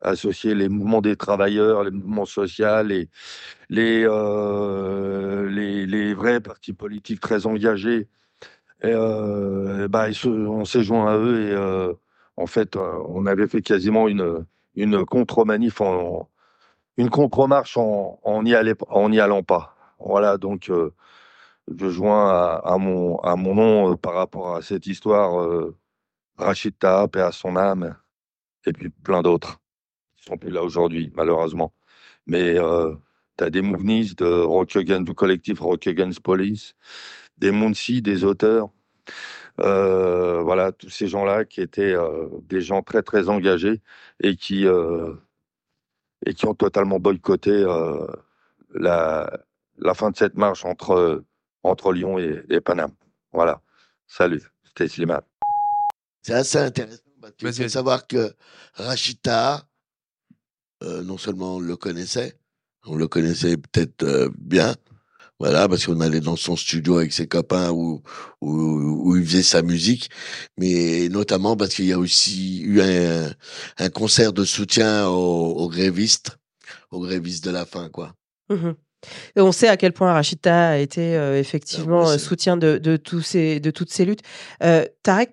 [0.01, 3.09] associé, les mouvements des travailleurs, les mouvements sociaux, les,
[3.69, 8.07] les, euh, les, les vrais partis politiques très engagés.
[8.85, 11.93] Et, euh, bah, on s'est joint à eux et euh,
[12.37, 14.45] en fait, euh, on avait fait quasiment une,
[14.75, 16.29] une contre-manif, en,
[16.97, 19.75] une contre-marche en, en, y allait- en n'y allant pas.
[19.99, 20.71] Voilà, donc
[21.67, 22.29] je joins
[22.63, 25.47] à, mon, à mon nom par rapport à cette histoire,
[26.37, 27.97] Rachid Taha, paix à son âme,
[28.65, 29.59] et puis plein d'autres
[30.17, 31.73] qui sont plus là aujourd'hui, malheureusement.
[32.27, 32.55] Mais
[33.37, 36.75] tu as des Mouvnis de Rock Against- du collectif Rock Against Police,
[37.37, 38.69] des Mounsi, des auteurs.
[39.61, 43.81] Euh, voilà, tous ces gens-là qui étaient euh, des gens très très engagés
[44.21, 45.13] et qui euh,
[46.25, 48.05] et qui ont totalement boycotté euh,
[48.73, 49.31] la
[49.77, 51.23] la fin de cette marche entre
[51.63, 52.93] entre Lyon et, et Paname.
[53.33, 53.61] Voilà.
[54.07, 55.23] Salut, c'était Slimane.
[56.21, 57.69] C'est assez intéressant parce qu'il Vas-y, faut vas-y.
[57.69, 58.35] savoir que
[58.73, 59.67] Rachita,
[60.83, 62.37] euh, non seulement on le connaissait,
[62.85, 64.75] on le connaissait peut-être euh, bien,
[65.39, 68.01] voilà, parce qu'on allait dans son studio avec ses copains où,
[68.41, 70.09] où, où il faisait sa musique,
[70.57, 73.31] mais notamment parce qu'il y a aussi eu un,
[73.77, 76.37] un concert de soutien aux, aux grévistes,
[76.91, 78.13] aux grévistes de la faim, quoi.
[79.35, 82.97] Et on sait à quel point Rachida a été euh, effectivement euh, soutien de, de,
[82.97, 84.21] tous ces, de toutes ces luttes.
[84.63, 85.31] Euh, Tarek,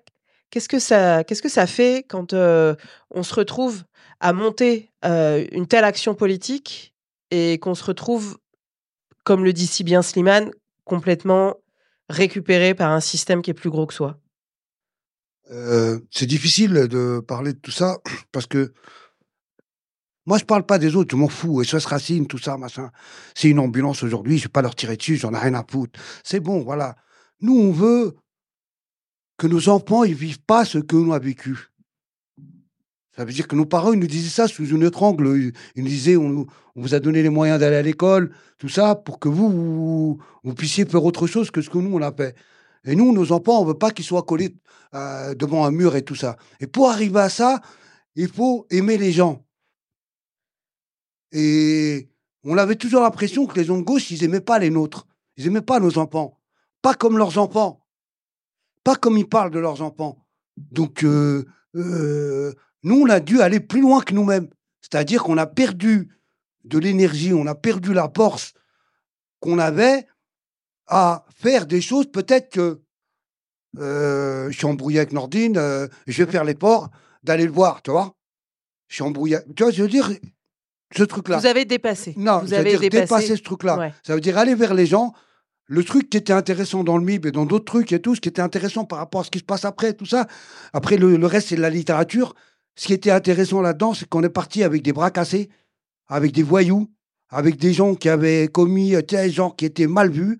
[0.49, 2.75] qu'est-ce que ça, qu'est-ce que ça fait quand euh,
[3.09, 3.83] on se retrouve
[4.19, 6.93] à monter une telle action politique
[7.29, 8.37] et qu'on se retrouve,
[9.23, 10.51] comme le dit si bien Slimane,
[10.85, 11.55] complètement
[12.09, 14.19] récupéré par un système qui est plus gros que soi
[15.51, 17.97] Euh, c'est difficile de parler de tout ça
[18.31, 18.73] parce que
[20.25, 21.63] moi, je parle pas des autres, je m'en fous.
[21.63, 22.91] SOS Racine, tout ça, machin.
[23.35, 25.99] C'est une ambulance aujourd'hui, je vais pas leur tirer dessus, j'en ai rien à foutre.
[26.23, 26.95] C'est bon, voilà.
[27.41, 28.15] Nous, on veut
[29.37, 31.72] que nos enfants, ils vivent pas ce que nous a vécu.
[33.15, 35.53] Ça veut dire que nos parents, ils nous disaient ça sous une autre angle.
[35.75, 39.19] Ils, nous disaient, on, vous a donné les moyens d'aller à l'école, tout ça, pour
[39.19, 42.35] que vous, vous, puissiez faire autre chose que ce que nous, on a fait.
[42.85, 44.55] Et nous, nos enfants, on veut pas qu'ils soient collés
[44.95, 46.37] euh, devant un mur et tout ça.
[46.59, 47.61] Et pour arriver à ça,
[48.15, 49.45] il faut aimer les gens.
[51.31, 52.09] Et
[52.43, 55.07] on avait toujours l'impression que les gens de gauche, ils aimaient pas les nôtres.
[55.37, 56.39] Ils aimaient pas nos enfants.
[56.81, 57.85] Pas comme leurs enfants.
[58.83, 60.25] Pas comme ils parlent de leurs enfants.
[60.57, 61.45] Donc, euh,
[61.75, 64.47] euh, nous, on a dû aller plus loin que nous-mêmes.
[64.81, 66.09] C'est-à-dire qu'on a perdu
[66.65, 68.53] de l'énergie, on a perdu la force
[69.39, 70.07] qu'on avait
[70.87, 72.11] à faire des choses.
[72.11, 72.81] Peut-être que
[73.79, 76.89] euh, je suis embrouillé avec Nordine, euh, je vais faire l'effort
[77.23, 78.15] d'aller le voir, tu vois.
[78.87, 79.37] Je suis embrouillé.
[79.55, 80.11] Tu vois, je veux dire,
[80.95, 81.39] ce truc-là.
[81.39, 82.13] Vous avez dépassé.
[82.17, 83.77] Non, vous ça veut avez dire dépassé dépasser ce truc-là.
[83.77, 83.93] Ouais.
[84.03, 85.13] Ça veut dire aller vers les gens.
[85.65, 88.21] Le truc qui était intéressant dans le MIB et dans d'autres trucs et tout, ce
[88.21, 90.27] qui était intéressant par rapport à ce qui se passe après, tout ça.
[90.73, 92.35] Après, le, le reste, c'est de la littérature.
[92.75, 95.49] Ce qui était intéressant là-dedans, c'est qu'on est parti avec des bras cassés,
[96.07, 96.89] avec des voyous,
[97.29, 100.39] avec des gens qui avaient commis, euh, sais, gens qui étaient mal vus.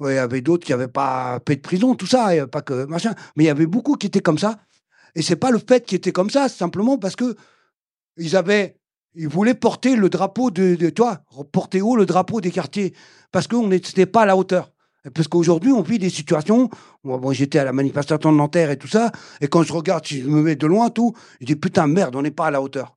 [0.00, 3.14] Il y avait d'autres qui n'avaient pas fait de prison, tout ça, pas que machin.
[3.36, 4.58] Mais il y avait beaucoup qui étaient comme ça.
[5.14, 7.36] Et c'est pas le fait qu'ils étaient comme ça, simplement parce que
[8.16, 8.76] ils avaient,
[9.14, 12.92] ils voulaient porter le drapeau de, de toi, porter haut le drapeau des quartiers,
[13.30, 14.73] parce qu'on n'était pas à la hauteur.
[15.12, 16.70] Parce qu'aujourd'hui, on vit des situations.
[17.02, 20.22] Moi, j'étais à la manifestation de Nanterre et tout ça, et quand je regarde, si
[20.22, 22.62] je me mets de loin, tout, je dis putain merde, on n'est pas à la
[22.62, 22.96] hauteur.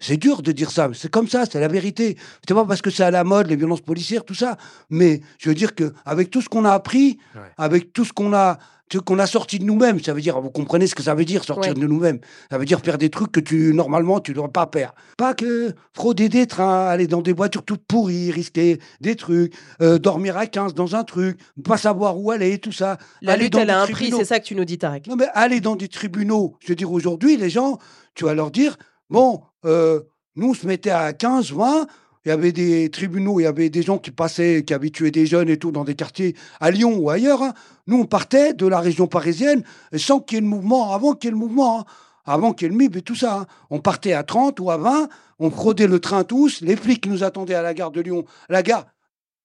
[0.00, 2.18] C'est dur de dire ça, mais c'est comme ça, c'est la vérité.
[2.46, 4.58] C'est pas parce que c'est à la mode, les violences policières, tout ça.
[4.90, 7.18] Mais je veux dire que avec tout ce qu'on a appris,
[7.56, 8.58] avec tout ce qu'on a
[9.04, 9.98] qu'on a sorti de nous-mêmes.
[10.00, 11.80] Ça veut dire, vous comprenez ce que ça veut dire, sortir Ouais.
[11.80, 12.20] de nous-mêmes.
[12.50, 14.94] Ça veut dire faire des trucs que tu, normalement, tu ne devrais pas faire.
[15.16, 19.98] Pas que frauder des trains, aller dans des voitures toutes pourries, risquer des trucs, euh,
[19.98, 22.98] dormir à 15 dans un truc, pas savoir où aller, tout ça.
[23.22, 25.06] La Aller lutte, dans elle a un prix, c'est ça que tu nous dis, Tarek.
[25.08, 27.78] Non, mais aller dans des tribunaux, je veux dire, aujourd'hui, les gens,
[28.14, 28.76] tu vas leur dire,
[29.10, 30.00] bon, euh,
[30.36, 31.86] nous, on se mettait à 15, 20,
[32.24, 35.26] il y avait des tribunaux, il y avait des gens qui passaient, qui tué des
[35.26, 37.42] jeunes et tout dans des quartiers à Lyon ou ailleurs.
[37.42, 37.52] hein.
[37.86, 39.62] Nous, on partait de la région parisienne
[39.96, 41.84] sans qu'il y ait le mouvement, avant qu'il y ait le mouvement, hein.
[42.24, 43.40] avant qu'il y ait le MIB et tout ça.
[43.40, 43.46] hein.
[43.68, 45.08] On partait à 30 ou à 20,
[45.38, 48.24] on fraudait le train tous, les flics nous attendaient à la gare de Lyon.
[48.48, 48.86] La gare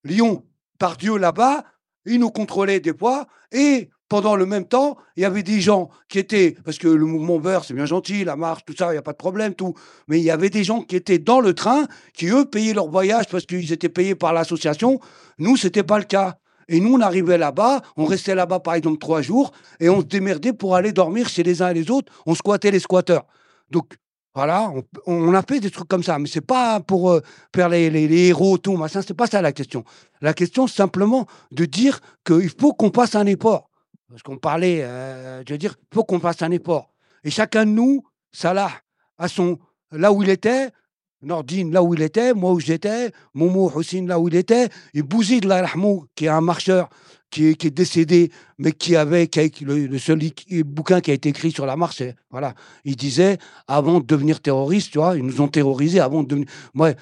[0.05, 0.43] Lyon,
[0.77, 1.65] par Dieu, là-bas,
[2.05, 5.89] ils nous contrôlaient des fois, et pendant le même temps, il y avait des gens
[6.07, 8.93] qui étaient, parce que le mouvement Beurre, c'est bien gentil, la marche, tout ça, il
[8.93, 9.75] n'y a pas de problème, tout,
[10.07, 12.89] mais il y avait des gens qui étaient dans le train, qui eux payaient leur
[12.89, 14.99] voyage parce qu'ils étaient payés par l'association.
[15.37, 16.37] Nous, c'était pas le cas.
[16.67, 20.05] Et nous, on arrivait là-bas, on restait là-bas par exemple trois jours, et on se
[20.05, 22.11] démerdait pour aller dormir chez les uns et les autres.
[22.25, 23.25] On squattait les squatteurs.
[23.69, 23.95] Donc,
[24.35, 24.71] voilà,
[25.07, 27.21] on, a fait des trucs comme ça, mais c'est pas pour euh,
[27.53, 29.83] faire les, les- héros, tout, machin, c'est pas ça la question.
[30.21, 33.68] La question, simplement de dire qu'il faut qu'on fasse un effort.
[34.09, 36.93] Parce qu'on parlait, euh, je veux dire, il faut qu'on fasse un effort.
[37.23, 38.71] Et chacun de nous, Salah,
[39.17, 39.59] à son,
[39.91, 40.69] là où il était,
[41.21, 45.01] Nordine, là où il était, moi où j'étais, Momo Houssine, là où il était, et
[45.01, 46.89] Bouzid, rahmou, qui est un marcheur,
[47.29, 49.29] qui est, décédé, mais qui avait,
[49.61, 50.19] le, seul
[50.65, 52.53] bouquin qui a été écrit sur la marche, voilà,
[52.85, 53.37] il disait,
[53.67, 56.47] avant de devenir terroriste, tu vois, ils nous ont terrorisés avant de devenir.
[56.73, 56.93] Moi,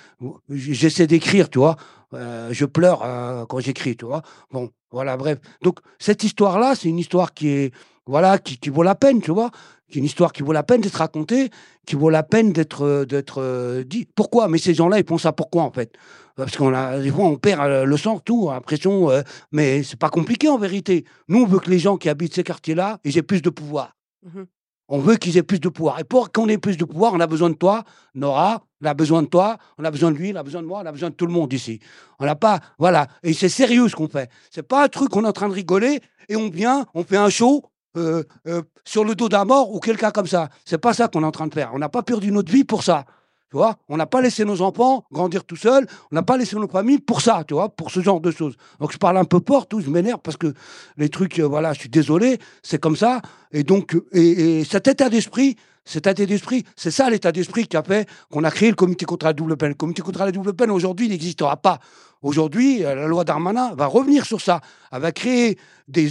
[0.49, 1.77] j'essaie d'écrire, tu vois,
[2.13, 4.21] euh, je pleure euh, quand j'écris, tu vois.
[4.51, 5.39] Bon, voilà, bref.
[5.61, 7.73] Donc, cette histoire-là, c'est une histoire qui est,
[8.05, 9.51] voilà, qui, qui vaut la peine, tu vois,
[9.89, 11.49] qui est une histoire qui vaut la peine d'être racontée,
[11.85, 14.07] qui vaut la peine d'être, euh, d'être euh, dit.
[14.15, 14.47] Pourquoi?
[14.47, 15.93] Mais ces gens-là, ils font ça pourquoi, en fait?
[16.37, 19.21] Parce qu'on a, des fois, on perd euh, le sang, tout, l'impression, euh,
[19.51, 21.03] mais c'est pas compliqué en vérité.
[21.27, 23.95] Nous, on veut que les gens qui habitent ces quartiers-là aient plus de pouvoir.
[24.23, 24.45] Mhm.
[24.89, 25.99] On veut qu'ils aient plus de pouvoir.
[25.99, 28.93] Et pour qu'on ait plus de pouvoir, on a besoin de toi, Nora, on a
[28.93, 30.91] besoin de toi, on a besoin de lui, on a besoin de moi, on a
[30.91, 31.79] besoin de tout le monde ici.
[32.19, 32.59] On n'a pas.
[32.77, 33.07] Voilà.
[33.23, 34.29] Et c'est sérieux ce qu'on fait.
[34.51, 37.17] C'est pas un truc qu'on est en train de rigoler et on vient, on fait
[37.17, 37.65] un show.
[37.97, 40.49] Euh, euh, sur le dos d'un mort ou quelqu'un comme ça.
[40.65, 41.71] C'est pas ça qu'on est en train de faire.
[41.73, 43.05] On n'a pas perdu notre vie pour ça.
[43.49, 46.57] Tu vois, on n'a pas laissé nos enfants grandir tout seuls, on n'a pas laissé
[46.57, 48.57] nos familles pour ça, tu vois, pour ce genre de choses.
[48.81, 50.53] Donc je parle un peu fort, tout, je m'énerve parce que
[50.97, 53.21] les trucs, euh, voilà, je suis désolé, c'est comme ça.
[53.53, 55.55] Et donc, et cet état d'esprit,
[55.85, 59.05] cet état d'esprit, c'est ça l'état d'esprit qui a fait qu'on a créé le comité
[59.05, 59.69] contre la double peine.
[59.69, 61.79] Le comité contre la double peine, aujourd'hui, n'existera pas.
[62.21, 64.61] Aujourd'hui, euh, la loi Darmanin va revenir sur ça.
[64.91, 66.07] Elle va créer des,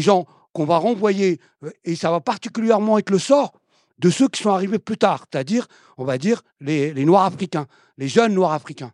[0.00, 3.52] gens qu'on va renvoyer, euh, et ça va particulièrement être le sort
[3.98, 5.66] de ceux qui sont arrivés plus tard, c'est-à-dire,
[5.96, 7.66] on va dire, les, les Noirs africains,
[7.98, 8.92] les jeunes Noirs africains,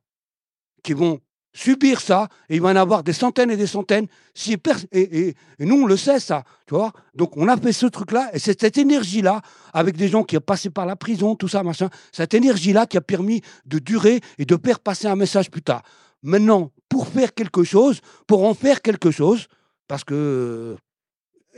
[0.82, 1.20] qui vont
[1.58, 4.56] subir ça, et il va y en avoir des centaines et des centaines, si
[4.92, 6.92] et nous, on le sait, ça, tu vois.
[7.14, 9.42] Donc, on a fait ce truc-là, et c'est cette énergie-là,
[9.72, 12.96] avec des gens qui ont passé par la prison, tout ça, machin, cette énergie-là qui
[12.96, 15.82] a permis de durer et de faire passer un message plus tard.
[16.22, 19.48] Maintenant, pour faire quelque chose, pour en faire quelque chose,
[19.88, 20.76] parce que euh,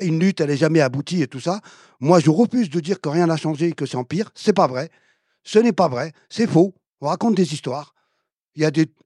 [0.01, 1.61] une lutte, elle n'est jamais aboutie et tout ça.
[2.01, 4.31] Moi, je refuse de dire que rien n'a changé et que c'est en pire.
[4.35, 4.89] C'est pas vrai.
[5.45, 6.13] Ce n'est pas vrai.
[6.31, 6.75] C'est faux.
[7.03, 7.95] On raconte des histoires.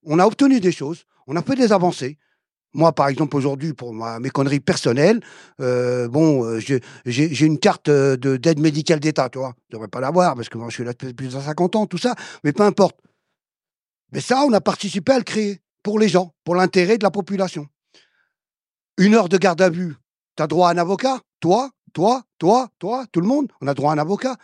[0.05, 1.05] On a obtenu des choses.
[1.27, 2.19] On a fait des avancées.
[2.75, 5.21] Moi, par exemple, aujourd'hui, pour ma- mes conneries personnelles,
[5.61, 6.59] euh, bon, euh,
[7.07, 9.55] j'ai une carte euh, de- d'aide médicale d'État, tu vois.
[9.69, 11.87] Je devrais pas l'avoir parce que moi, je suis là depuis plus de 50 ans,
[11.87, 12.17] tout ça.
[12.43, 12.97] Mais peu importe.
[14.13, 17.11] Mais ça, on a participé à le créer pour les gens, pour l'intérêt de la
[17.13, 17.69] population.
[18.99, 19.95] Une heure de garde à vue,
[20.37, 21.21] tu as droit à un avocat?
[21.41, 24.37] Toi, toi, toi, toi, tout le monde, on a droit à un avocat.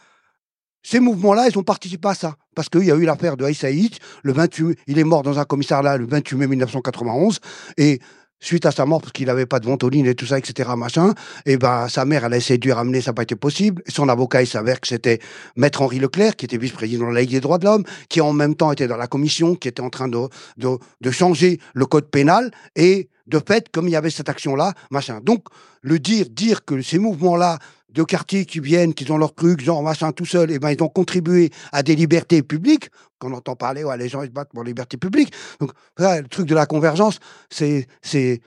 [0.83, 2.37] Ces mouvements-là, ils ont participé à ça.
[2.55, 5.39] Parce qu'il y a eu l'affaire de Aïssa Hic, le 28, il est mort dans
[5.39, 7.39] un commissariat le 28 mai 1991,
[7.77, 8.01] et
[8.41, 11.15] suite à sa mort, parce qu'il n'avait pas de ventoline et tout ça, etc., machin,
[11.47, 13.83] et ben, sa mère, elle a essayé de lui ramener, ça n'a pas été possible.
[13.87, 15.21] Son avocat, il s'avère que c'était
[15.57, 18.33] Maître Henri Leclerc, qui était vice-président de la Ligue des droits de l'homme, qui en
[18.33, 20.69] même temps était dans la commission, qui était en train de, de,
[21.01, 25.21] de changer le code pénal, et de fait, comme il y avait cette action-là, machin.
[25.23, 25.45] Donc,
[25.83, 27.59] le dire, dire que ces mouvements-là,
[27.93, 30.83] de quartiers qui viennent, qui ont leur truc, genre machin tout seul, et ben ils
[30.83, 32.91] ont contribué à des libertés publiques.
[33.19, 35.33] Qu'on entend parler, les gens ils se battent pour les libertés publiques.
[35.61, 37.19] Donc là, le truc de la convergence,
[37.51, 38.41] c'est, c'est,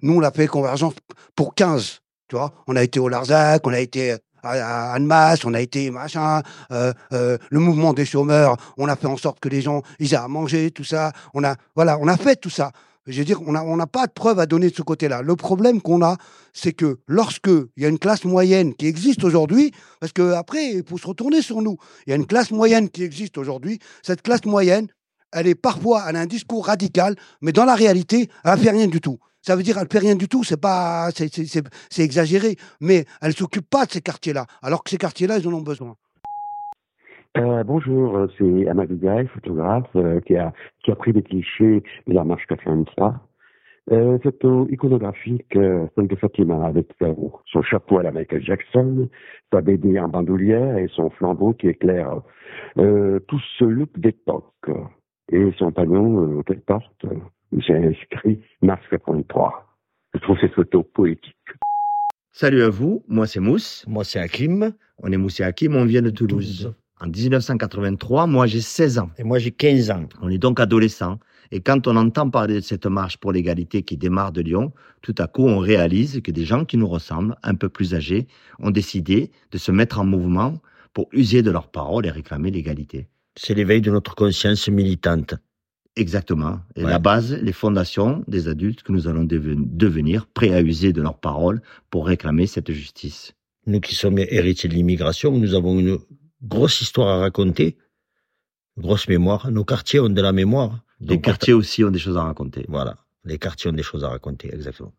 [0.00, 0.94] nous on l'a fait convergence
[1.34, 2.52] pour 15, tu vois.
[2.66, 6.42] On a été au Larzac, on a été à, à Annemasse, on a été machin,
[6.70, 10.12] euh, euh, le mouvement des chômeurs, on a fait en sorte que les gens ils
[10.12, 11.12] aient à manger, tout ça.
[11.34, 12.72] On a, voilà, on a fait tout ça.
[13.06, 15.22] Je veux dire, on n'a pas de preuves à donner de ce côté-là.
[15.22, 16.16] Le problème qu'on a,
[16.52, 20.70] c'est que lorsque il y a une classe moyenne qui existe aujourd'hui, parce que après
[20.70, 23.80] il faut se retourner sur nous, il y a une classe moyenne qui existe aujourd'hui.
[24.04, 24.86] Cette classe moyenne,
[25.32, 28.70] elle est parfois, elle a un discours radical, mais dans la réalité, elle ne fait
[28.70, 29.18] rien du tout.
[29.44, 30.44] Ça veut dire elle fait rien du tout.
[30.44, 32.56] C'est pas, c'est- exagéré.
[32.80, 35.96] Mais elle s'occupe pas de ces quartiers-là, alors que ces quartiers-là, ils en ont besoin.
[37.38, 40.52] Euh, bonjour, euh, c'est Amadou Gaël, photographe, euh, qui, a,
[40.84, 43.14] qui a pris des clichés de la marche 83.
[43.90, 47.14] Euh, photo iconographique, euh, celle de Fatima avec euh,
[47.46, 49.08] son chapeau à la Michael Jackson,
[49.50, 52.20] sa BD en bandoulière et son flambeau qui éclaire
[52.78, 54.70] euh, tout ce look d'époque.
[55.32, 57.16] Et son panneau euh, qu'elle porte, euh,
[57.50, 59.66] où c'est inscrit Mars 83.
[60.14, 61.34] Je trouve ces photos poétiques.
[62.30, 65.86] Salut à vous, moi c'est Mousse, moi c'est Hakim, on est Mousse et Hakim, on
[65.86, 66.74] vient de Toulouse.
[67.02, 69.10] En 1983, moi j'ai 16 ans.
[69.18, 70.08] Et moi j'ai 15 ans.
[70.20, 71.18] On est donc adolescents.
[71.50, 75.14] Et quand on entend parler de cette marche pour l'égalité qui démarre de Lyon, tout
[75.18, 78.28] à coup on réalise que des gens qui nous ressemblent, un peu plus âgés,
[78.60, 80.54] ont décidé de se mettre en mouvement
[80.94, 83.08] pour user de leurs paroles et réclamer l'égalité.
[83.36, 85.34] C'est l'éveil de notre conscience militante.
[85.96, 86.60] Exactement.
[86.76, 86.90] Et Ouais.
[86.90, 91.02] la base, les fondations des adultes que nous allons deven- devenir, prêts à user de
[91.02, 91.60] leurs paroles
[91.90, 93.32] pour réclamer cette justice.
[93.66, 95.98] Nous qui sommes héritiers de l'immigration, nous avons une
[96.42, 97.76] grosse histoire à raconter,
[98.78, 99.50] grosse mémoire.
[99.50, 100.80] Nos quartiers ont de la mémoire.
[101.00, 102.64] Les quartiers aussi ont des choses à raconter.
[102.68, 104.92] Voilà, les quartiers ont des choses à raconter, exactement.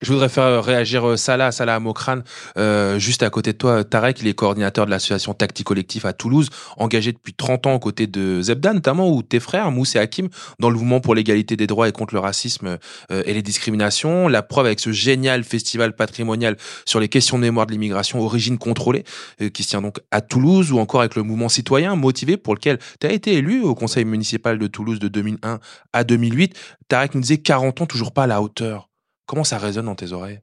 [0.00, 2.20] Je voudrais faire euh, réagir euh, Salah, Salah Amokran,
[2.56, 3.82] euh, juste à côté de toi.
[3.82, 7.78] Tarek, il est coordinateur de l'association Tactique Collectif à Toulouse, engagé depuis 30 ans aux
[7.80, 10.28] côtés de Zebda, notamment, ou tes frères, Mousse et Hakim,
[10.60, 12.78] dans le mouvement pour l'égalité des droits et contre le racisme
[13.10, 14.28] euh, et les discriminations.
[14.28, 18.56] La preuve avec ce génial festival patrimonial sur les questions de mémoire de l'immigration, Origine
[18.56, 19.02] contrôlée,
[19.42, 22.54] euh, qui se tient donc à Toulouse, ou encore avec le mouvement citoyen motivé pour
[22.54, 25.58] lequel tu as été élu au conseil municipal de Toulouse de 2001
[25.92, 26.54] à 2008.
[26.86, 28.87] Tarek nous disait 40 ans, toujours pas à la hauteur.
[29.28, 30.40] Comment ça résonne dans tes oreilles?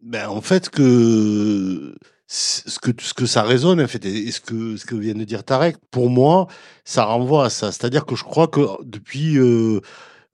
[0.00, 1.94] Ben, en fait, que
[2.26, 6.46] ce que ça résonne, fait, et ce que vient de dire Tarek, pour moi,
[6.84, 7.70] ça renvoie à ça.
[7.70, 9.80] C'est-à-dire que je crois que depuis euh,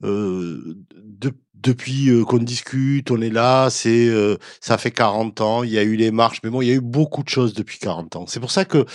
[0.03, 5.77] euh, de- depuis euh, qu'on discute, on est là, ça fait 40 ans, il y
[5.77, 8.15] a eu les marches, mais bon, il y a eu beaucoup de choses depuis 40
[8.15, 8.25] ans.
[8.27, 8.85] C'est pour ça que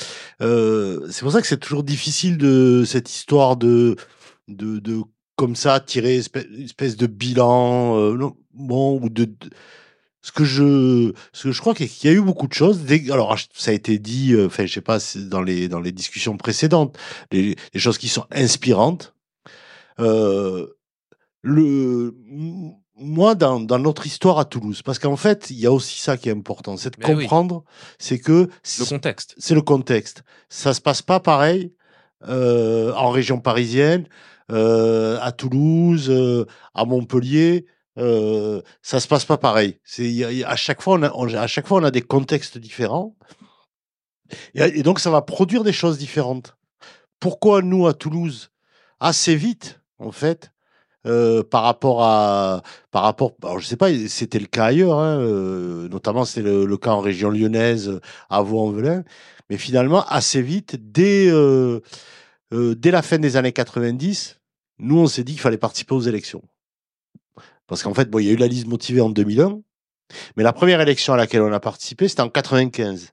[0.41, 3.95] c'est pour ça que c'est toujours difficile de cette histoire de,
[4.49, 5.03] de
[5.37, 9.51] comme ça tirer espèce, espèce de bilan euh, non, bon ou de, de-
[10.22, 13.11] ce que je ce que je crois qu'il y a eu beaucoup de choses Dès-
[13.12, 16.37] alors ça a été dit euh, enfin je sais pas dans les dans les discussions
[16.37, 16.99] précédentes
[17.33, 19.14] les, les choses qui sont inspirantes
[20.01, 20.66] euh,
[21.42, 22.14] le
[22.99, 26.16] moi dans, dans notre histoire à Toulouse parce qu'en fait il y a aussi ça
[26.16, 27.22] qui est important c'est de Mais oui.
[27.25, 27.62] comprendre
[27.99, 28.49] c'est que
[28.81, 29.35] Le contexte.
[29.38, 31.72] c'est le contexte ça se passe pas pareil
[32.27, 34.09] euh, en région parisienne euh,
[34.51, 37.67] à Toulouse euh, à Montpellier
[37.99, 39.79] euh, ça se passe pas pareil.
[39.85, 43.17] C'est à chaque fois on a, à chaque fois on a des contextes différents
[44.55, 46.57] et, donc ça va produire des choses différentes.
[47.21, 48.51] Pourquoi nous à Toulouse
[49.01, 50.51] assez vite en fait
[51.07, 55.89] euh, par rapport à par rapport je sais pas c'était le cas ailleurs hein, euh,
[55.89, 59.05] notamment c'est le, le cas en région lyonnaise à Vaux-en-Velin
[59.49, 61.31] mais finalement assez vite dès
[62.53, 64.39] euh, dès la fin des années 90
[64.79, 66.43] nous on s'est dit qu'il fallait participer aux élections
[67.67, 69.61] parce qu'en fait, bon, il y a eu la liste motivée en 2001,
[70.37, 73.09] mais la première élection à laquelle on a participé, c'était en 95.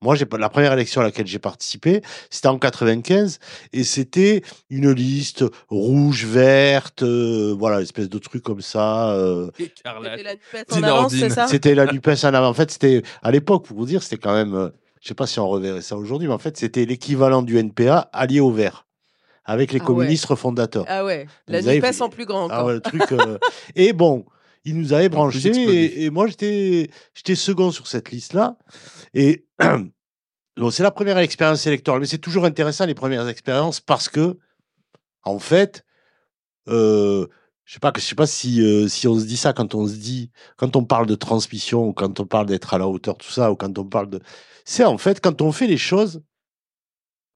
[0.00, 3.38] Moi, j'ai pas la première élection à laquelle j'ai participé, c'était en 95,
[3.72, 9.12] et c'était une liste rouge, verte, euh, voilà, espèce de truc comme ça.
[9.14, 11.46] euh, C'était la NUPES en avance, c'est ça?
[11.48, 12.48] C'était la NUPES en avant.
[12.48, 14.68] En fait, c'était à l'époque, pour vous dire, c'était quand même, euh,
[15.02, 18.08] je sais pas si on reverrait ça aujourd'hui, mais en fait, c'était l'équivalent du NPA
[18.12, 18.86] allié au vert,
[19.44, 19.86] avec les Ah ouais.
[19.86, 20.84] communistes fondateurs.
[20.88, 22.48] Ah ouais, la avaient NUPES en plus grand.
[22.48, 22.66] Ah encore.
[22.68, 23.02] ouais, le truc.
[23.12, 23.36] euh,
[23.74, 24.24] Et bon,
[24.64, 28.56] il nous avait branché et, et moi j'étais j'étais second sur cette liste là.
[29.12, 29.44] Et
[30.56, 34.38] bon, c'est la première expérience électorale, mais c'est toujours intéressant les premières expériences parce que
[35.24, 35.84] en fait,
[36.68, 37.26] euh,
[37.64, 39.86] je sais pas, je sais pas si euh, si on se dit ça quand on
[39.86, 43.16] se dit quand on parle de transmission ou quand on parle d'être à la hauteur
[43.16, 44.20] tout ça ou quand on parle de
[44.64, 46.22] c'est en fait quand on fait les choses.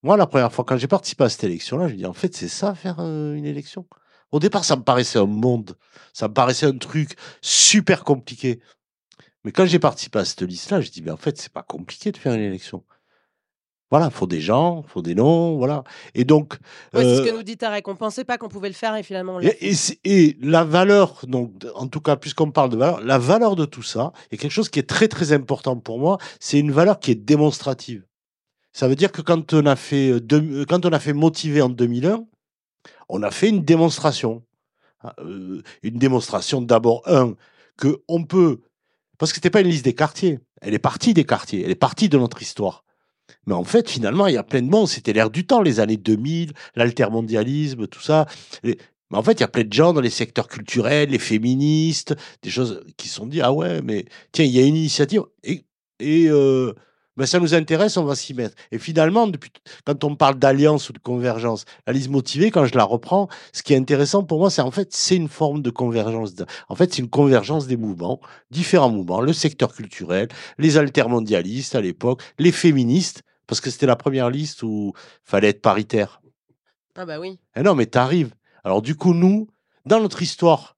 [0.03, 2.49] Moi, la première fois quand j'ai participé à cette élection-là, je dis en fait c'est
[2.49, 3.87] ça faire euh, une élection?
[4.33, 5.77] Au départ, ça me paraissait un monde,
[6.13, 8.61] ça me paraissait un truc super compliqué.
[9.45, 12.13] Mais quand j'ai participé à cette liste-là, je dis mais en fait c'est pas compliqué
[12.13, 12.85] de faire une élection.
[13.91, 15.85] Voilà, faut des gens, faut des noms, voilà.
[16.15, 16.59] Et donc
[16.93, 17.87] Ouais, c'est ce euh, que nous dit Tarek.
[17.87, 19.75] On pensait pas qu'on pouvait le faire et finalement on et, et
[20.05, 23.85] et la valeur, donc, en tout cas, puisqu'on parle de valeur, la valeur de tout
[23.85, 26.19] ça est quelque chose qui est très très important pour moi.
[26.41, 28.03] C'est une valeur qui est démonstrative.
[28.77, 31.63] Ça veut dire que quand on a fait, euh, euh, quand on a fait motiver
[31.63, 32.27] en 2001,
[33.09, 34.43] on a fait une démonstration.
[35.01, 37.37] Ah, euh, une démonstration d'abord, un,
[37.79, 38.61] que on peut,
[39.17, 40.41] parce que c'était pas une liste des quartiers.
[40.61, 41.65] Elle est partie des quartiers.
[41.65, 42.85] Elle est partie de notre histoire.
[43.47, 44.89] Mais en fait, finalement, il y a plein de monde.
[44.89, 48.27] C'était l'ère du temps, les années 2000, l'altermondialisme, tout ça.
[48.65, 48.77] Mais
[49.13, 52.51] en fait, il y a plein de gens dans les secteurs culturels, les féministes, des
[52.51, 55.23] choses qui se sont dit ah ouais, mais tiens, il y a une initiative
[55.99, 56.75] et euh,
[57.17, 58.55] ben, ça nous intéresse, on va s'y mettre.
[58.73, 59.51] Et finalement, depuis,
[59.85, 63.63] quand on parle d'alliance ou de convergence, la liste motivée, quand je la reprends, ce
[63.63, 66.35] qui est intéressant pour moi, c'est en fait, c'est une forme de convergence.
[66.69, 71.81] En fait, c'est une convergence des mouvements, différents mouvements, le secteur culturel, les altermondialistes à
[71.81, 74.93] l'époque, les féministes, parce que c'était la première liste où
[75.25, 76.21] fallait être paritaire.
[76.97, 77.39] Ah bah oui.
[77.57, 78.35] Eh non, mais t'arrives.
[78.65, 79.49] Alors du coup, nous,
[79.85, 80.77] dans notre histoire,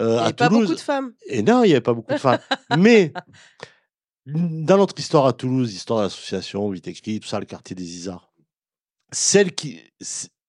[0.00, 1.12] euh, Il n'y avait pas Toulouse, beaucoup de femmes.
[1.26, 2.38] et non, il n'y avait pas beaucoup de femmes.
[2.76, 3.12] Mais
[4.34, 8.30] dans notre histoire à Toulouse, histoire d'association, vite écrit, tout ça, le quartier des Isards,
[9.12, 9.80] celles qui,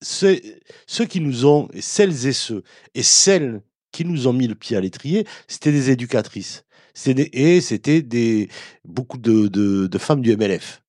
[0.01, 0.39] ceux,
[0.88, 2.63] ceux qui nous ont, et celles et ceux,
[2.93, 3.61] et celles
[3.91, 6.65] qui nous ont mis le pied à l'étrier, c'était des éducatrices.
[7.05, 8.49] Des- et c'était des,
[8.84, 10.84] beaucoup de, de, de femmes du MLF.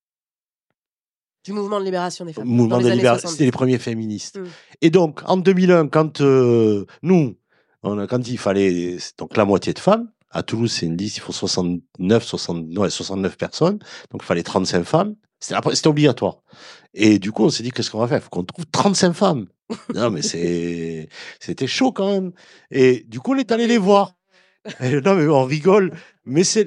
[1.45, 2.47] Du mouvement de libération des femmes.
[2.49, 3.33] Mouvement dans de années libéra- 70.
[3.33, 4.39] C'était les premiers féministes.
[4.39, 4.47] Mm.
[4.83, 7.37] Et donc, en 2001, quand euh, nous,
[7.83, 11.17] on a, quand il fallait donc la moitié de femmes, à Toulouse, c'est une liste,
[11.17, 13.79] il faut 69, 60, non, 69 personnes,
[14.11, 15.17] donc il fallait 35 femmes.
[15.41, 16.43] C'était obligatoire.
[16.93, 18.19] Et du coup, on s'est dit, qu'est-ce qu'on va faire?
[18.19, 19.47] Il faut qu'on trouve 35 femmes.
[19.95, 21.09] non, mais c'est,
[21.41, 22.33] c'était chaud quand même.
[22.71, 24.15] Et du coup, on est allé les voir.
[24.81, 25.93] Et non, mais on rigole.
[26.27, 26.67] Mais c'est,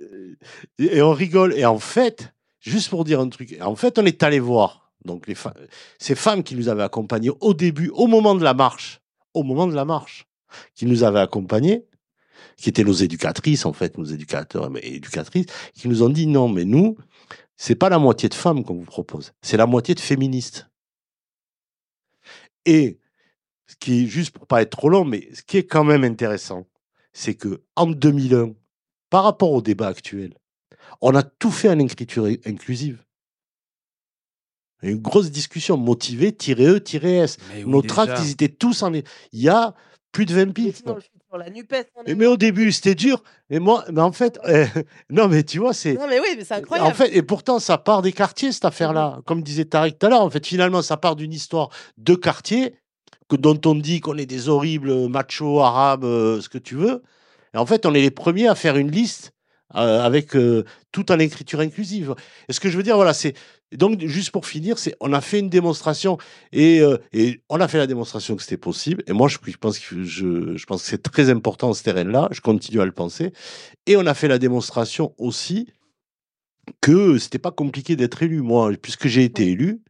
[0.00, 0.36] euh,
[0.78, 1.54] et on rigole.
[1.54, 4.90] Et en fait, juste pour dire un truc, en fait, on est allé voir.
[5.04, 5.54] Donc, les fa-
[5.98, 9.00] ces femmes qui nous avaient accompagnés au début, au moment de la marche,
[9.32, 10.26] au moment de la marche,
[10.74, 11.84] qui nous avaient accompagnés,
[12.56, 16.48] qui étaient nos éducatrices, en fait, nos éducateurs et éducatrices, qui nous ont dit non,
[16.48, 16.96] mais nous,
[17.56, 20.68] c'est pas la moitié de femmes qu'on vous propose, c'est la moitié de féministes.
[22.64, 22.98] Et
[23.66, 26.04] ce qui est juste pour pas être trop long, mais ce qui est quand même
[26.04, 26.66] intéressant,
[27.12, 28.54] c'est que en 2001,
[29.10, 30.34] par rapport au débat actuel,
[31.00, 33.04] on a tout fait en écriture inclusive.
[34.82, 37.38] Il y a Une grosse discussion motivée, E, S.
[37.54, 37.94] Oui, Nos déjà.
[37.94, 38.92] tracts, ils étaient tous en.
[38.92, 39.74] Il y a
[40.12, 40.88] plus de 20 pistes.
[41.28, 41.86] Futur, la NUPES.
[42.06, 43.22] Et Mais au début, c'était dur.
[43.50, 44.66] Mais moi, mais en fait, euh,
[45.10, 45.94] non, mais tu vois, c'est.
[45.94, 46.90] Non, mais oui, mais c'est incroyable.
[46.90, 49.20] En fait, et pourtant, ça part des quartiers, cette affaire-là.
[49.26, 52.74] Comme disait Tarek tout à l'heure, en fait, finalement, ça part d'une histoire de quartier
[53.28, 57.02] que, dont on dit qu'on est des horribles machos arabes, euh, ce que tu veux.
[57.54, 59.32] Et en fait, on est les premiers à faire une liste
[59.74, 62.14] euh, avec euh, tout en écriture inclusive.
[62.48, 63.34] Et ce que je veux dire, voilà, c'est.
[63.72, 66.16] Donc, juste pour finir, c'est on a fait une démonstration
[66.52, 69.02] et, euh, et on a fait la démonstration que c'était possible.
[69.06, 72.28] Et moi, je, je pense que je, je pense que c'est très important ce terrain-là.
[72.30, 73.32] Je continue à le penser.
[73.86, 75.68] Et on a fait la démonstration aussi
[76.80, 78.40] que c'était pas compliqué d'être élu.
[78.40, 79.82] Moi, puisque j'ai été élu,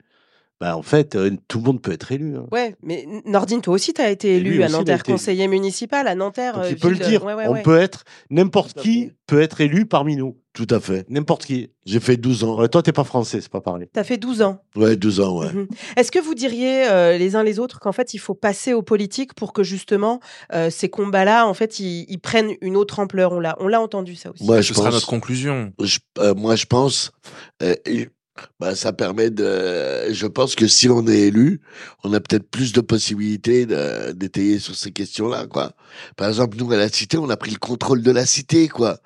[0.60, 2.36] bah, en fait, euh, tout le monde peut être élu.
[2.36, 2.46] hein.
[2.50, 6.14] Ouais, mais Nordine, toi aussi, tu as été élu à Nanterre, été conseiller municipal à
[6.14, 6.58] Nanterre.
[6.58, 7.24] Euh, il peut le dire.
[7.24, 7.62] Ouais, ouais, on ouais.
[7.62, 10.36] peut être, n'importe qui peut être élu parmi nous.
[10.54, 11.06] Tout à fait.
[11.08, 11.70] N'importe qui.
[11.86, 12.58] J'ai fait 12 ans.
[12.58, 13.88] Ouais, toi, t'es pas français, c'est pas parler.
[13.94, 14.60] Tu as fait 12 ans.
[14.74, 15.52] Ouais, 12 ans, ouais.
[15.52, 15.68] Mhm.
[15.96, 18.82] Est-ce que vous diriez euh, les uns les autres qu'en fait il faut passer aux
[18.82, 20.18] politiques pour que justement
[20.52, 23.30] euh, ces combats-là en fait ils, ils prennent une autre ampleur?
[23.32, 24.44] On l'a on l'a entendu ça aussi.
[24.44, 25.72] Moi, Ce sera notre conclusion.
[25.80, 27.12] je- euh, moi, je pense,
[27.62, 27.76] euh,
[28.60, 30.12] bah, ça permet de.
[30.12, 31.60] Je pense que si on est élu,
[32.04, 33.66] on a peut-être plus de possibilités
[34.14, 35.72] d'étayer sur ces questions-là, quoi.
[36.16, 38.98] Par exemple, nous à la cité, on a pris le contrôle de la cité, quoi.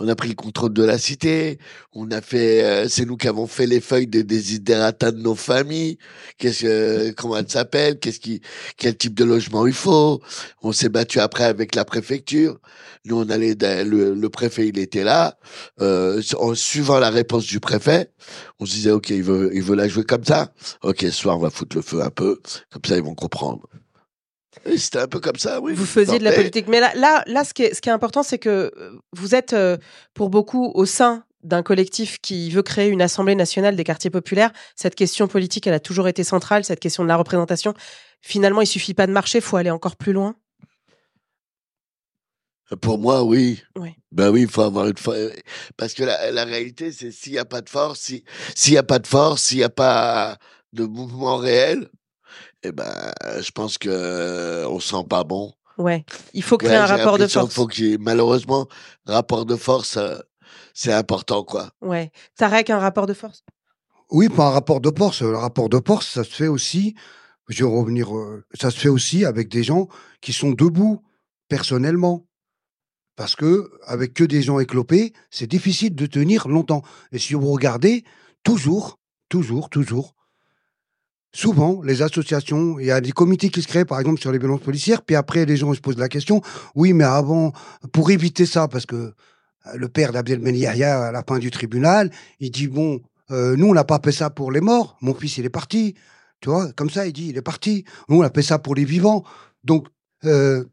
[0.00, 1.58] On a pris le contrôle de la cité.
[1.92, 5.34] On a fait, euh, c'est nous qui avons fait les feuilles de desiderata de nos
[5.34, 5.98] familles.
[6.38, 7.98] Qu'est-ce que, comment elles s'appellent?
[7.98, 8.40] Qu'est-ce qui,
[8.76, 10.20] quel type de logement il faut?
[10.62, 12.58] On s'est battu après avec la préfecture.
[13.04, 15.38] Nous, on allait, le, le préfet, il était là.
[15.80, 18.10] Euh, en suivant la réponse du préfet,
[18.58, 20.52] on se disait, ok, il veut, il veut la jouer comme ça.
[20.82, 22.40] Ok, ce soir, on va foutre le feu un peu.
[22.72, 23.68] Comme ça, ils vont comprendre.
[24.76, 25.74] C'était un peu comme ça, oui.
[25.74, 27.80] Vous faisiez Non, de la mais- politique, mais là, là, là, ce qui est, ce
[27.80, 29.76] qui est important, c'est que euh, vous êtes euh,
[30.14, 34.50] pour beaucoup au sein d'un collectif qui veut créer une assemblée nationale des quartiers populaires.
[34.76, 36.64] Cette question politique, elle a toujours été centrale.
[36.64, 37.74] Cette question de la représentation.
[38.22, 40.34] Finalement, il suffit pas de marcher, faut aller encore plus loin.
[42.80, 43.62] Pour moi, oui.
[43.76, 43.94] Ouais.
[44.10, 45.18] Ben oui, il faut avoir une force.
[45.76, 48.24] Parce que la, la réalité, c'est s'il n'y a pas de force, si-
[48.54, 50.38] s'il n'y a pas de force, s'il n'y a pas
[50.72, 51.88] de mouvement réel,
[52.64, 55.52] eh ben, je pense que euh, on sent pas bon.
[55.78, 57.54] Ouais, il faut créer Ouais, un rapport de force.
[57.54, 58.66] Faut ait- malheureusement,
[59.06, 60.16] rapport de force, euh,
[60.72, 61.70] c'est important, quoi.
[61.80, 63.44] Ouais, Tarek, un rapport de force?
[64.10, 65.22] Oui, pas un rapport de force.
[65.22, 66.94] Le rapport de force, ça se fait aussi,
[67.48, 69.88] je vais revenir, euh, ça se fait aussi avec des gens
[70.20, 71.02] qui sont debout,
[71.48, 72.26] personnellement.
[73.16, 76.82] Parce que, avec que des gens éclopés, c'est difficile de tenir longtemps.
[77.12, 78.04] Et si vous regardez,
[78.42, 78.98] toujours,
[79.28, 80.14] toujours, toujours,
[81.34, 84.38] souvent, les associations, il y a des comités qui se créent, par exemple, sur les
[84.38, 86.40] violences policières, puis après, les gens se posent la question,
[86.74, 87.52] oui, mais avant,
[87.92, 89.12] pour éviter ça, parce que euh,
[89.74, 92.10] le père d'Abdelmeni Yahya, à la fin du tribunal,
[92.40, 95.36] il dit, bon, euh, nous, on n'a pas fait ça pour les morts, mon fils,
[95.38, 95.94] il est parti,
[96.40, 98.74] tu vois, comme ça, il dit, il est parti, nous, on a fait ça pour
[98.74, 99.24] les vivants.
[99.64, 99.88] Donc,
[100.24, 100.64] euh,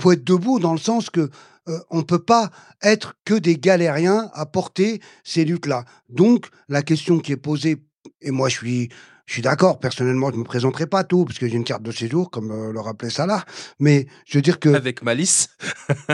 [0.00, 1.30] faut être debout dans le sens que
[1.68, 2.50] euh, on peut pas
[2.82, 5.84] être que des galériens à porter ces luttes-là.
[6.08, 7.76] Donc, la question qui est posée,
[8.20, 8.88] et moi je suis,
[9.26, 11.92] je suis d'accord, personnellement, je me présenterai pas tout, parce que j'ai une carte de
[11.92, 13.44] séjour, comme euh, le rappelait Salah,
[13.78, 14.68] mais je veux dire que...
[14.70, 15.48] Avec malice.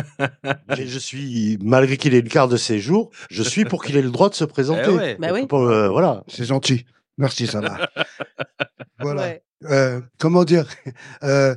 [0.77, 4.11] Je suis, malgré qu'il ait une carte de séjour, je suis pour qu'il ait le
[4.11, 4.89] droit de se présenter.
[4.89, 5.17] Eh ouais.
[5.19, 5.47] Bah oui.
[5.47, 6.23] Pour, euh, voilà.
[6.29, 6.85] C'est gentil.
[7.17, 7.89] Merci, Salah.
[9.01, 9.23] voilà.
[9.23, 9.43] Ouais.
[9.65, 10.67] Euh, comment dire
[11.25, 11.57] Euh,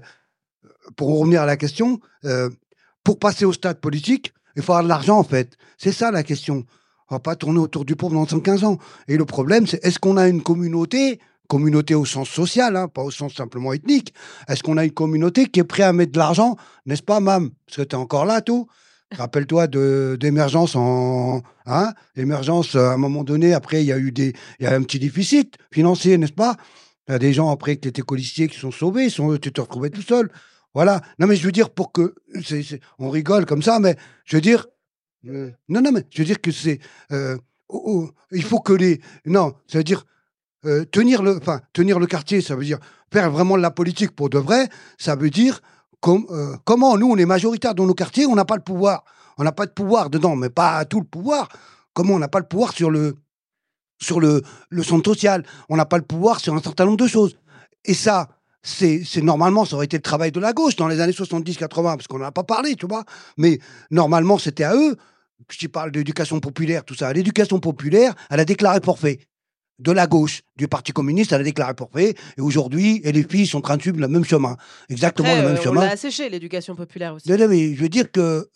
[0.96, 2.50] Pour revenir à la question, euh,
[3.04, 5.56] pour passer au stade politique, il faut avoir de l'argent, en fait.
[5.78, 6.66] C'est ça la question.
[7.12, 8.78] On va pas tourner autour du pot pendant 115 ans.
[9.10, 13.04] Et le problème, c'est est-ce qu'on a une communauté, communauté au sens social, hein, pas
[13.04, 14.14] au sens simplement ethnique,
[14.48, 16.56] est-ce qu'on a une communauté qui est prête à mettre de l'argent,
[16.86, 17.52] n'est-ce pas, Mam?
[17.66, 18.68] Parce que tu es encore là, tout.
[19.12, 19.68] Rappelle-toi
[20.16, 23.54] d'émergence en hein, émergence à un moment donné.
[23.54, 26.56] Après, il y a eu des, il y a un petit déficit financier, n'est-ce pas?
[27.10, 29.60] Il y a des gens après qui étaient colistiers qui sont sauvés, sont, tu te
[29.60, 30.32] retrouvais tout seul.
[30.74, 31.02] Voilà.
[31.20, 32.16] Non, mais je veux dire pour que,
[33.00, 34.66] on rigole comme ça, mais je veux dire,
[35.28, 36.80] euh, non, non, mais je veux dire que c'est,
[37.12, 37.38] euh,
[37.70, 40.06] oh, oh, il faut que les, non, ça veut dire
[40.66, 42.80] euh, tenir le, enfin tenir le quartier, ça veut dire
[43.12, 44.70] faire vraiment la politique pour de vrai.
[44.98, 45.62] Ça veut dire
[46.00, 46.28] com-
[46.66, 49.04] comment nous on est majoritaire dans nos quartiers, on n'a pas le pouvoir,
[49.38, 51.50] on n'a pas de pouvoir dedans, mais pas tout le pouvoir.
[51.94, 53.18] Comment on n'a pas le pouvoir sur le
[54.00, 57.08] sur le, le centre social, on n'a pas le pouvoir sur un certain nombre de
[57.08, 57.38] choses.
[57.86, 58.30] Et ça,
[58.64, 62.08] c'est normalement, ça aurait été le travail de la gauche dans les années 70-80, parce
[62.08, 63.04] qu'on n'en a pas parlé, tu vois.
[63.38, 63.60] Mais
[63.90, 64.96] normalement, c'était à eux.
[65.50, 67.12] Je parle d'éducation populaire, tout ça.
[67.12, 69.20] L'éducation populaire, elle a déclaré forfait.
[69.80, 72.14] De la gauche, du Parti communiste, elle a déclaré forfait.
[72.38, 74.56] Et aujourd'hui, les filles sont en train de suivre le même chemin.
[74.90, 75.86] Exactement Après, le même euh, on chemin.
[75.86, 77.28] l'a asséché, l'éducation populaire aussi.
[77.28, 78.48] Non, non, mais je veux dire que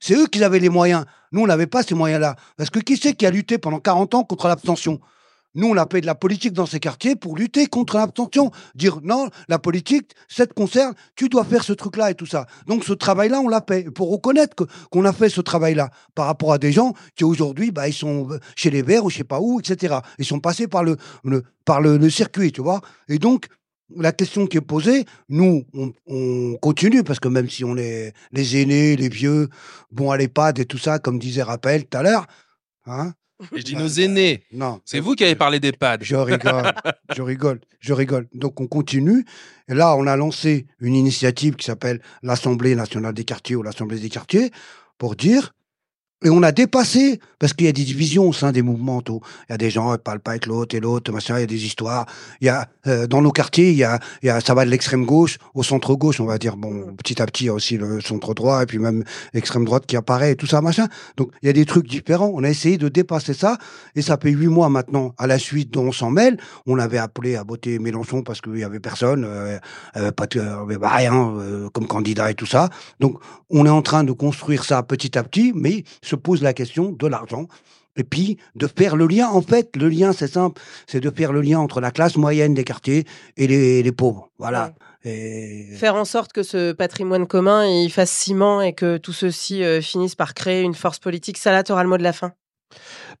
[0.00, 1.04] c'est eux qui avaient les moyens.
[1.30, 2.34] Nous, on n'avait pas ces moyens-là.
[2.56, 5.00] Parce que qui c'est qui a lutté pendant 40 ans contre l'abstention?
[5.54, 8.50] Nous, on a fait de la politique dans ces quartiers pour lutter contre l'abstention.
[8.74, 12.46] Dire non, la politique, ça te concerne, tu dois faire ce truc-là et tout ça.
[12.66, 13.90] Donc, ce travail-là, on l'a fait.
[13.90, 14.56] Pour reconnaître
[14.90, 18.28] qu'on a fait ce travail-là par rapport à des gens qui aujourd'hui, bah, ils sont
[18.56, 19.96] chez les Verts ou je sais pas où, etc.
[20.18, 20.96] Ils sont passés par le,
[21.64, 22.80] par le, circuit, tu vois.
[23.08, 23.46] Et donc,
[23.94, 28.14] la question qui est posée, nous, on, on continue, parce que même si on est
[28.32, 29.48] les aînés, les vieux,
[29.90, 32.26] bon à l'EHPAD et tout ça, comme disait Rappel tout à l'heure,
[32.86, 33.12] hein,
[33.54, 34.44] Et je dis nos aînés.
[34.52, 34.80] Non.
[34.84, 35.98] C'est vous qui avez parlé des pads.
[36.00, 36.72] je rigole,
[37.14, 38.28] je rigole, je rigole.
[38.34, 39.24] Donc on continue.
[39.68, 43.98] Et là, on a lancé une initiative qui s'appelle l'Assemblée nationale des quartiers ou l'Assemblée
[43.98, 44.50] des quartiers
[44.98, 45.52] pour dire.
[46.24, 49.02] Et on a dépassé, parce qu'il y a des divisions au sein des mouvements.
[49.02, 49.20] tout.
[49.48, 51.44] Il y a des gens qui parlent pas avec l'autre et l'autre, machin, il y
[51.44, 52.06] a des histoires.
[52.40, 54.64] Il y a, euh, dans nos quartiers, il y a, il y a, ça va
[54.64, 56.56] de l'extrême gauche au centre gauche, on va dire.
[56.56, 59.02] Bon, petit à petit, il y a aussi le centre droit et puis même
[59.34, 60.86] l'extrême droite qui apparaît et tout ça, machin.
[61.16, 62.30] Donc, il y a des trucs différents.
[62.32, 63.58] On a essayé de dépasser ça.
[63.96, 66.38] Et ça fait huit mois maintenant, à la suite dont on s'en mêle.
[66.66, 69.58] On avait appelé à voter Mélenchon parce qu'il y avait personne, euh,
[69.96, 70.26] euh, pas
[70.78, 72.70] bah, rien euh, comme candidat et tout ça.
[73.00, 73.18] Donc,
[73.50, 76.92] on est en train de construire ça petit à petit, mais se pose la question
[76.92, 77.46] de l'argent.
[77.96, 79.28] Et puis, de faire le lien.
[79.28, 80.60] En fait, le lien, c'est simple.
[80.86, 83.04] C'est de faire le lien entre la classe moyenne des quartiers
[83.36, 84.30] et les, les pauvres.
[84.38, 84.72] Voilà.
[85.04, 85.68] Et...
[85.76, 89.80] Faire en sorte que ce patrimoine commun il fasse ciment et que tout ceci euh,
[89.80, 91.38] finisse par créer une force politique.
[91.38, 92.32] Salah, t'auras le mot de la fin.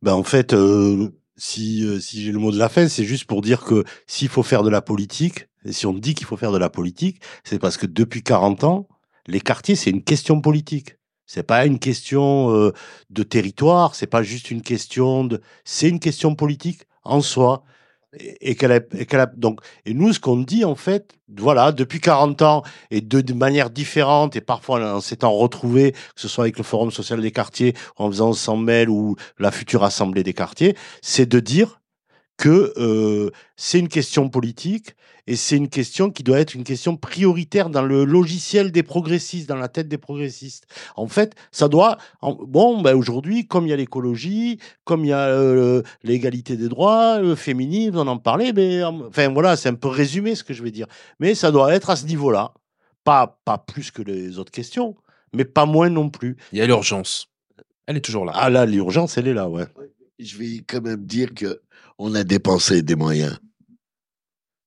[0.00, 3.24] Ben en fait, euh, si euh, si j'ai le mot de la fin, c'est juste
[3.24, 6.36] pour dire que s'il faut faire de la politique, et si on dit qu'il faut
[6.36, 8.88] faire de la politique, c'est parce que depuis 40 ans,
[9.26, 10.96] les quartiers c'est une question politique.
[11.26, 12.72] C'est pas une question euh,
[13.10, 17.64] de territoire, c'est pas juste une question de, c'est une question politique en soi.
[18.18, 22.42] Et, et qu'elle a, donc, et nous, ce qu'on dit, en fait, voilà, depuis 40
[22.42, 26.58] ans, et de, de manière différente, et parfois en s'étant retrouvés, que ce soit avec
[26.58, 30.76] le Forum social des quartiers, en faisant sans mail ou la future Assemblée des quartiers,
[31.00, 31.80] c'est de dire
[32.42, 34.96] que euh, c'est une question politique
[35.28, 39.48] et c'est une question qui doit être une question prioritaire dans le logiciel des progressistes,
[39.48, 40.66] dans la tête des progressistes.
[40.96, 41.98] En fait, ça doit.
[42.20, 46.56] en- bon, ben aujourd'hui, comme il y a l'écologie, comme il y a euh, l'égalité
[46.56, 50.42] des droits, le féminisme, on en parlait, mais enfin voilà, c'est un peu résumé ce
[50.42, 50.88] que je vais dire.
[51.20, 52.54] Mais ça doit être à ce niveau-là,
[53.04, 54.96] pas pas plus que les autres questions,
[55.32, 56.36] mais pas moins non plus.
[56.52, 57.28] Il y a l'urgence.
[57.86, 58.32] Elle est toujours là.
[58.34, 59.66] Ah là, l'urgence, elle est là, ouais.
[60.18, 61.60] Je vais quand même dire que
[62.02, 63.38] on a dépensé des moyens.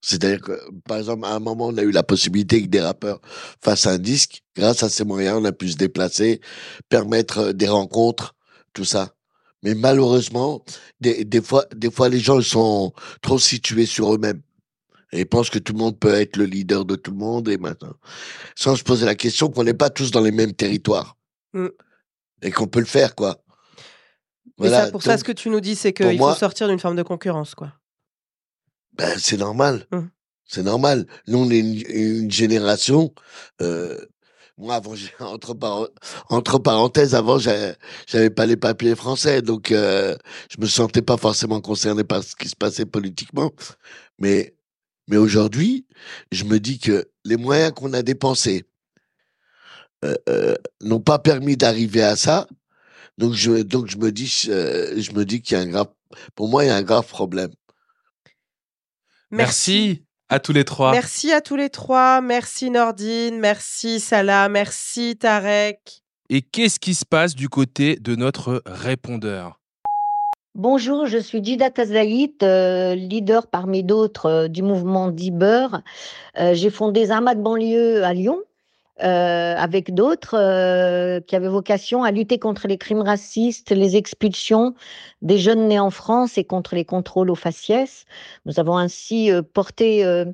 [0.01, 0.53] C'est-à-dire que,
[0.88, 3.19] par exemple, à un moment, on a eu la possibilité que des rappeurs
[3.61, 4.41] fassent un disque.
[4.55, 6.39] Grâce à ces moyens, on a pu se déplacer,
[6.89, 8.36] permettre euh, des rencontres,
[8.73, 9.15] tout ça.
[9.63, 10.63] Mais malheureusement,
[11.01, 14.41] des, des fois, des fois, les gens sont trop situés sur eux-mêmes.
[15.11, 17.49] Et ils pensent que tout le monde peut être le leader de tout le monde
[17.49, 17.95] et maintenant.
[18.55, 21.17] Sans se poser la question qu'on n'est pas tous dans les mêmes territoires.
[21.53, 21.67] Mm.
[22.43, 23.43] Et qu'on peut le faire, quoi.
[24.60, 26.80] Mais Voilà, ça, pour ça, ce que tu nous dis, c'est qu'il faut sortir d'une
[26.80, 27.74] forme de concurrence, quoi.
[28.93, 29.86] ben, c'est normal.
[29.91, 30.00] Mm.
[30.48, 31.08] C'est normal.
[31.28, 31.84] Nous, on est une,
[32.24, 33.14] une génération.
[33.62, 33.98] Euh,
[34.58, 35.89] moi, avant, entre, paren-
[36.30, 37.76] entre parenthèses, avant, j'avais
[38.08, 40.16] j'avais pas les papiers français, donc euh,
[40.50, 43.52] je me sentais pas forcément concerné par ce qui se passait politiquement.
[44.20, 44.56] Mais,
[45.08, 45.88] mais aujourd'hui,
[46.32, 48.64] je me dis que les moyens qu'on a dépensés
[50.06, 52.48] euh, euh, n'ont pas permis d'arriver à ça.
[53.18, 55.88] Donc je, donc je me dis, je me dis qu'il y a un grave,
[56.36, 57.51] pour moi, il y a un grave problème.
[59.32, 60.91] Merci à tous les trois.
[60.91, 62.22] Merci à tous les trois.
[62.22, 63.39] Merci Nordine.
[63.39, 64.49] Merci Salah.
[64.49, 66.03] Merci Tarek.
[66.30, 69.59] Et qu'est-ce qui se passe du côté de notre répondeur?
[70.55, 75.68] Bonjour, je suis Dida Tazaït, euh, leader parmi d'autres euh, du mouvement d'Iber.
[76.39, 78.39] Euh, J'ai fondé Zama de banlieue à Lyon
[79.04, 84.74] euh, avec d'autres euh, qui avaient vocation à lutter contre les crimes racistes, les expulsions
[85.22, 88.06] des jeunes nés en France et contre les contrôles aux faciès.
[88.46, 90.26] Nous avons ainsi euh, porté euh,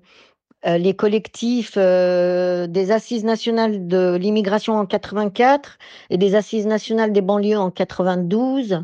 [0.67, 5.79] euh, les collectifs euh, des Assises nationales de l'immigration en 84
[6.11, 8.83] et des Assises nationales des banlieues en 92.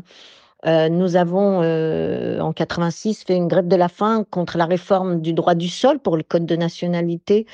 [0.66, 5.20] Euh, nous avons euh, en 86 fait une grève de la faim contre la réforme
[5.20, 7.46] du droit du sol pour le code de nationalité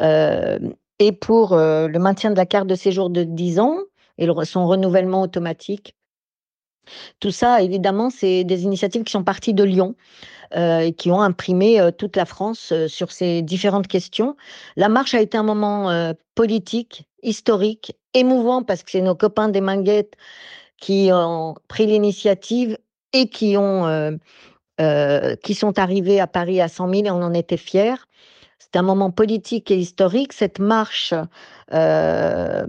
[0.00, 0.58] euh,
[0.98, 3.78] et pour euh, le maintien de la carte de séjour de 10 ans
[4.18, 5.94] et son renouvellement automatique.
[7.20, 9.94] Tout ça, évidemment, c'est des initiatives qui sont parties de Lyon
[10.56, 14.36] euh, et qui ont imprimé euh, toute la France sur ces différentes questions.
[14.76, 19.60] La marche a été un moment politique, historique, émouvant parce que c'est nos copains des
[19.60, 20.14] Manguettes
[20.78, 22.78] qui ont pris l'initiative
[23.12, 24.18] et qui ont
[25.42, 27.96] qui sont arrivés à Paris à 100 000 et on en était fiers.
[28.58, 30.32] C'est un moment politique et historique.
[30.32, 31.14] Cette marche
[31.72, 32.66] euh,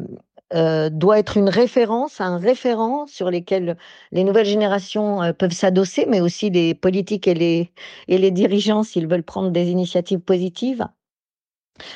[0.54, 3.78] euh, doit être une référence, un référent sur lesquels
[4.12, 7.72] les nouvelles générations euh, peuvent s'adosser, mais aussi les politiques et les,
[8.08, 10.88] et les dirigeants s'ils veulent prendre des initiatives positives.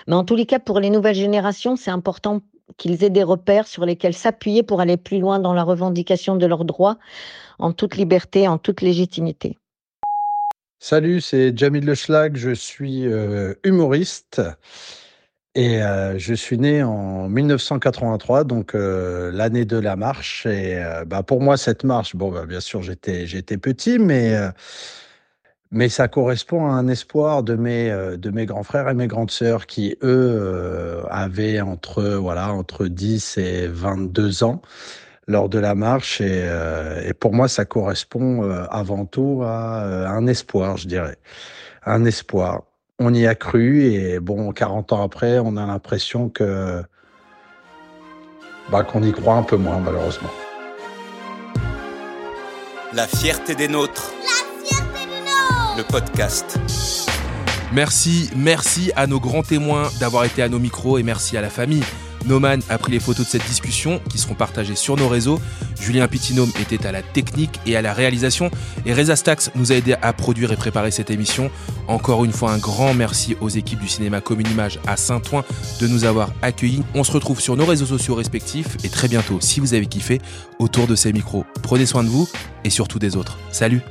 [0.07, 2.41] Mais en tous les cas, pour les nouvelles générations, c'est important
[2.77, 6.45] qu'ils aient des repères sur lesquels s'appuyer pour aller plus loin dans la revendication de
[6.45, 6.97] leurs droits,
[7.59, 9.57] en toute liberté, en toute légitimité.
[10.85, 14.41] Salut, c'est Jamil Le Schlag, je suis euh, humoriste
[15.55, 20.45] et euh, je suis né en 1983, donc euh, l'année de la marche.
[20.45, 24.35] Et bah, pour moi, cette marche, bon, bah, bien sûr, j'étais petit, mais
[25.71, 29.31] mais ça correspond à un espoir de mes de mes grands frères et mes grandes
[29.31, 34.61] sœurs qui eux avaient entre voilà entre 10 et 22 ans
[35.27, 39.83] lors de la marche et, euh, et pour moi ça correspond euh, avant tout à
[39.83, 41.17] euh, un espoir je dirais
[41.85, 42.63] un espoir
[42.99, 46.83] on y a cru et bon 40 ans après on a l'impression que
[48.71, 50.29] bah, qu'on y croit un peu moins malheureusement
[52.95, 54.11] La fierté des nôtres.
[55.75, 56.59] Le podcast.
[57.73, 61.49] Merci, merci à nos grands témoins d'avoir été à nos micros et merci à la
[61.49, 61.83] famille.
[62.25, 65.39] Noman a pris les photos de cette discussion qui seront partagées sur nos réseaux.
[65.79, 68.49] Julien Pitinome était à la technique et à la réalisation.
[68.85, 71.51] Et Reza Stax nous a aidé à produire et préparer cette émission.
[71.87, 75.43] Encore une fois, un grand merci aux équipes du cinéma Commune Image à Saint-Ouen
[75.81, 76.83] de nous avoir accueillis.
[76.95, 80.21] On se retrouve sur nos réseaux sociaux respectifs et très bientôt, si vous avez kiffé,
[80.59, 81.45] autour de ces micros.
[81.61, 82.29] Prenez soin de vous
[82.63, 83.37] et surtout des autres.
[83.51, 83.81] Salut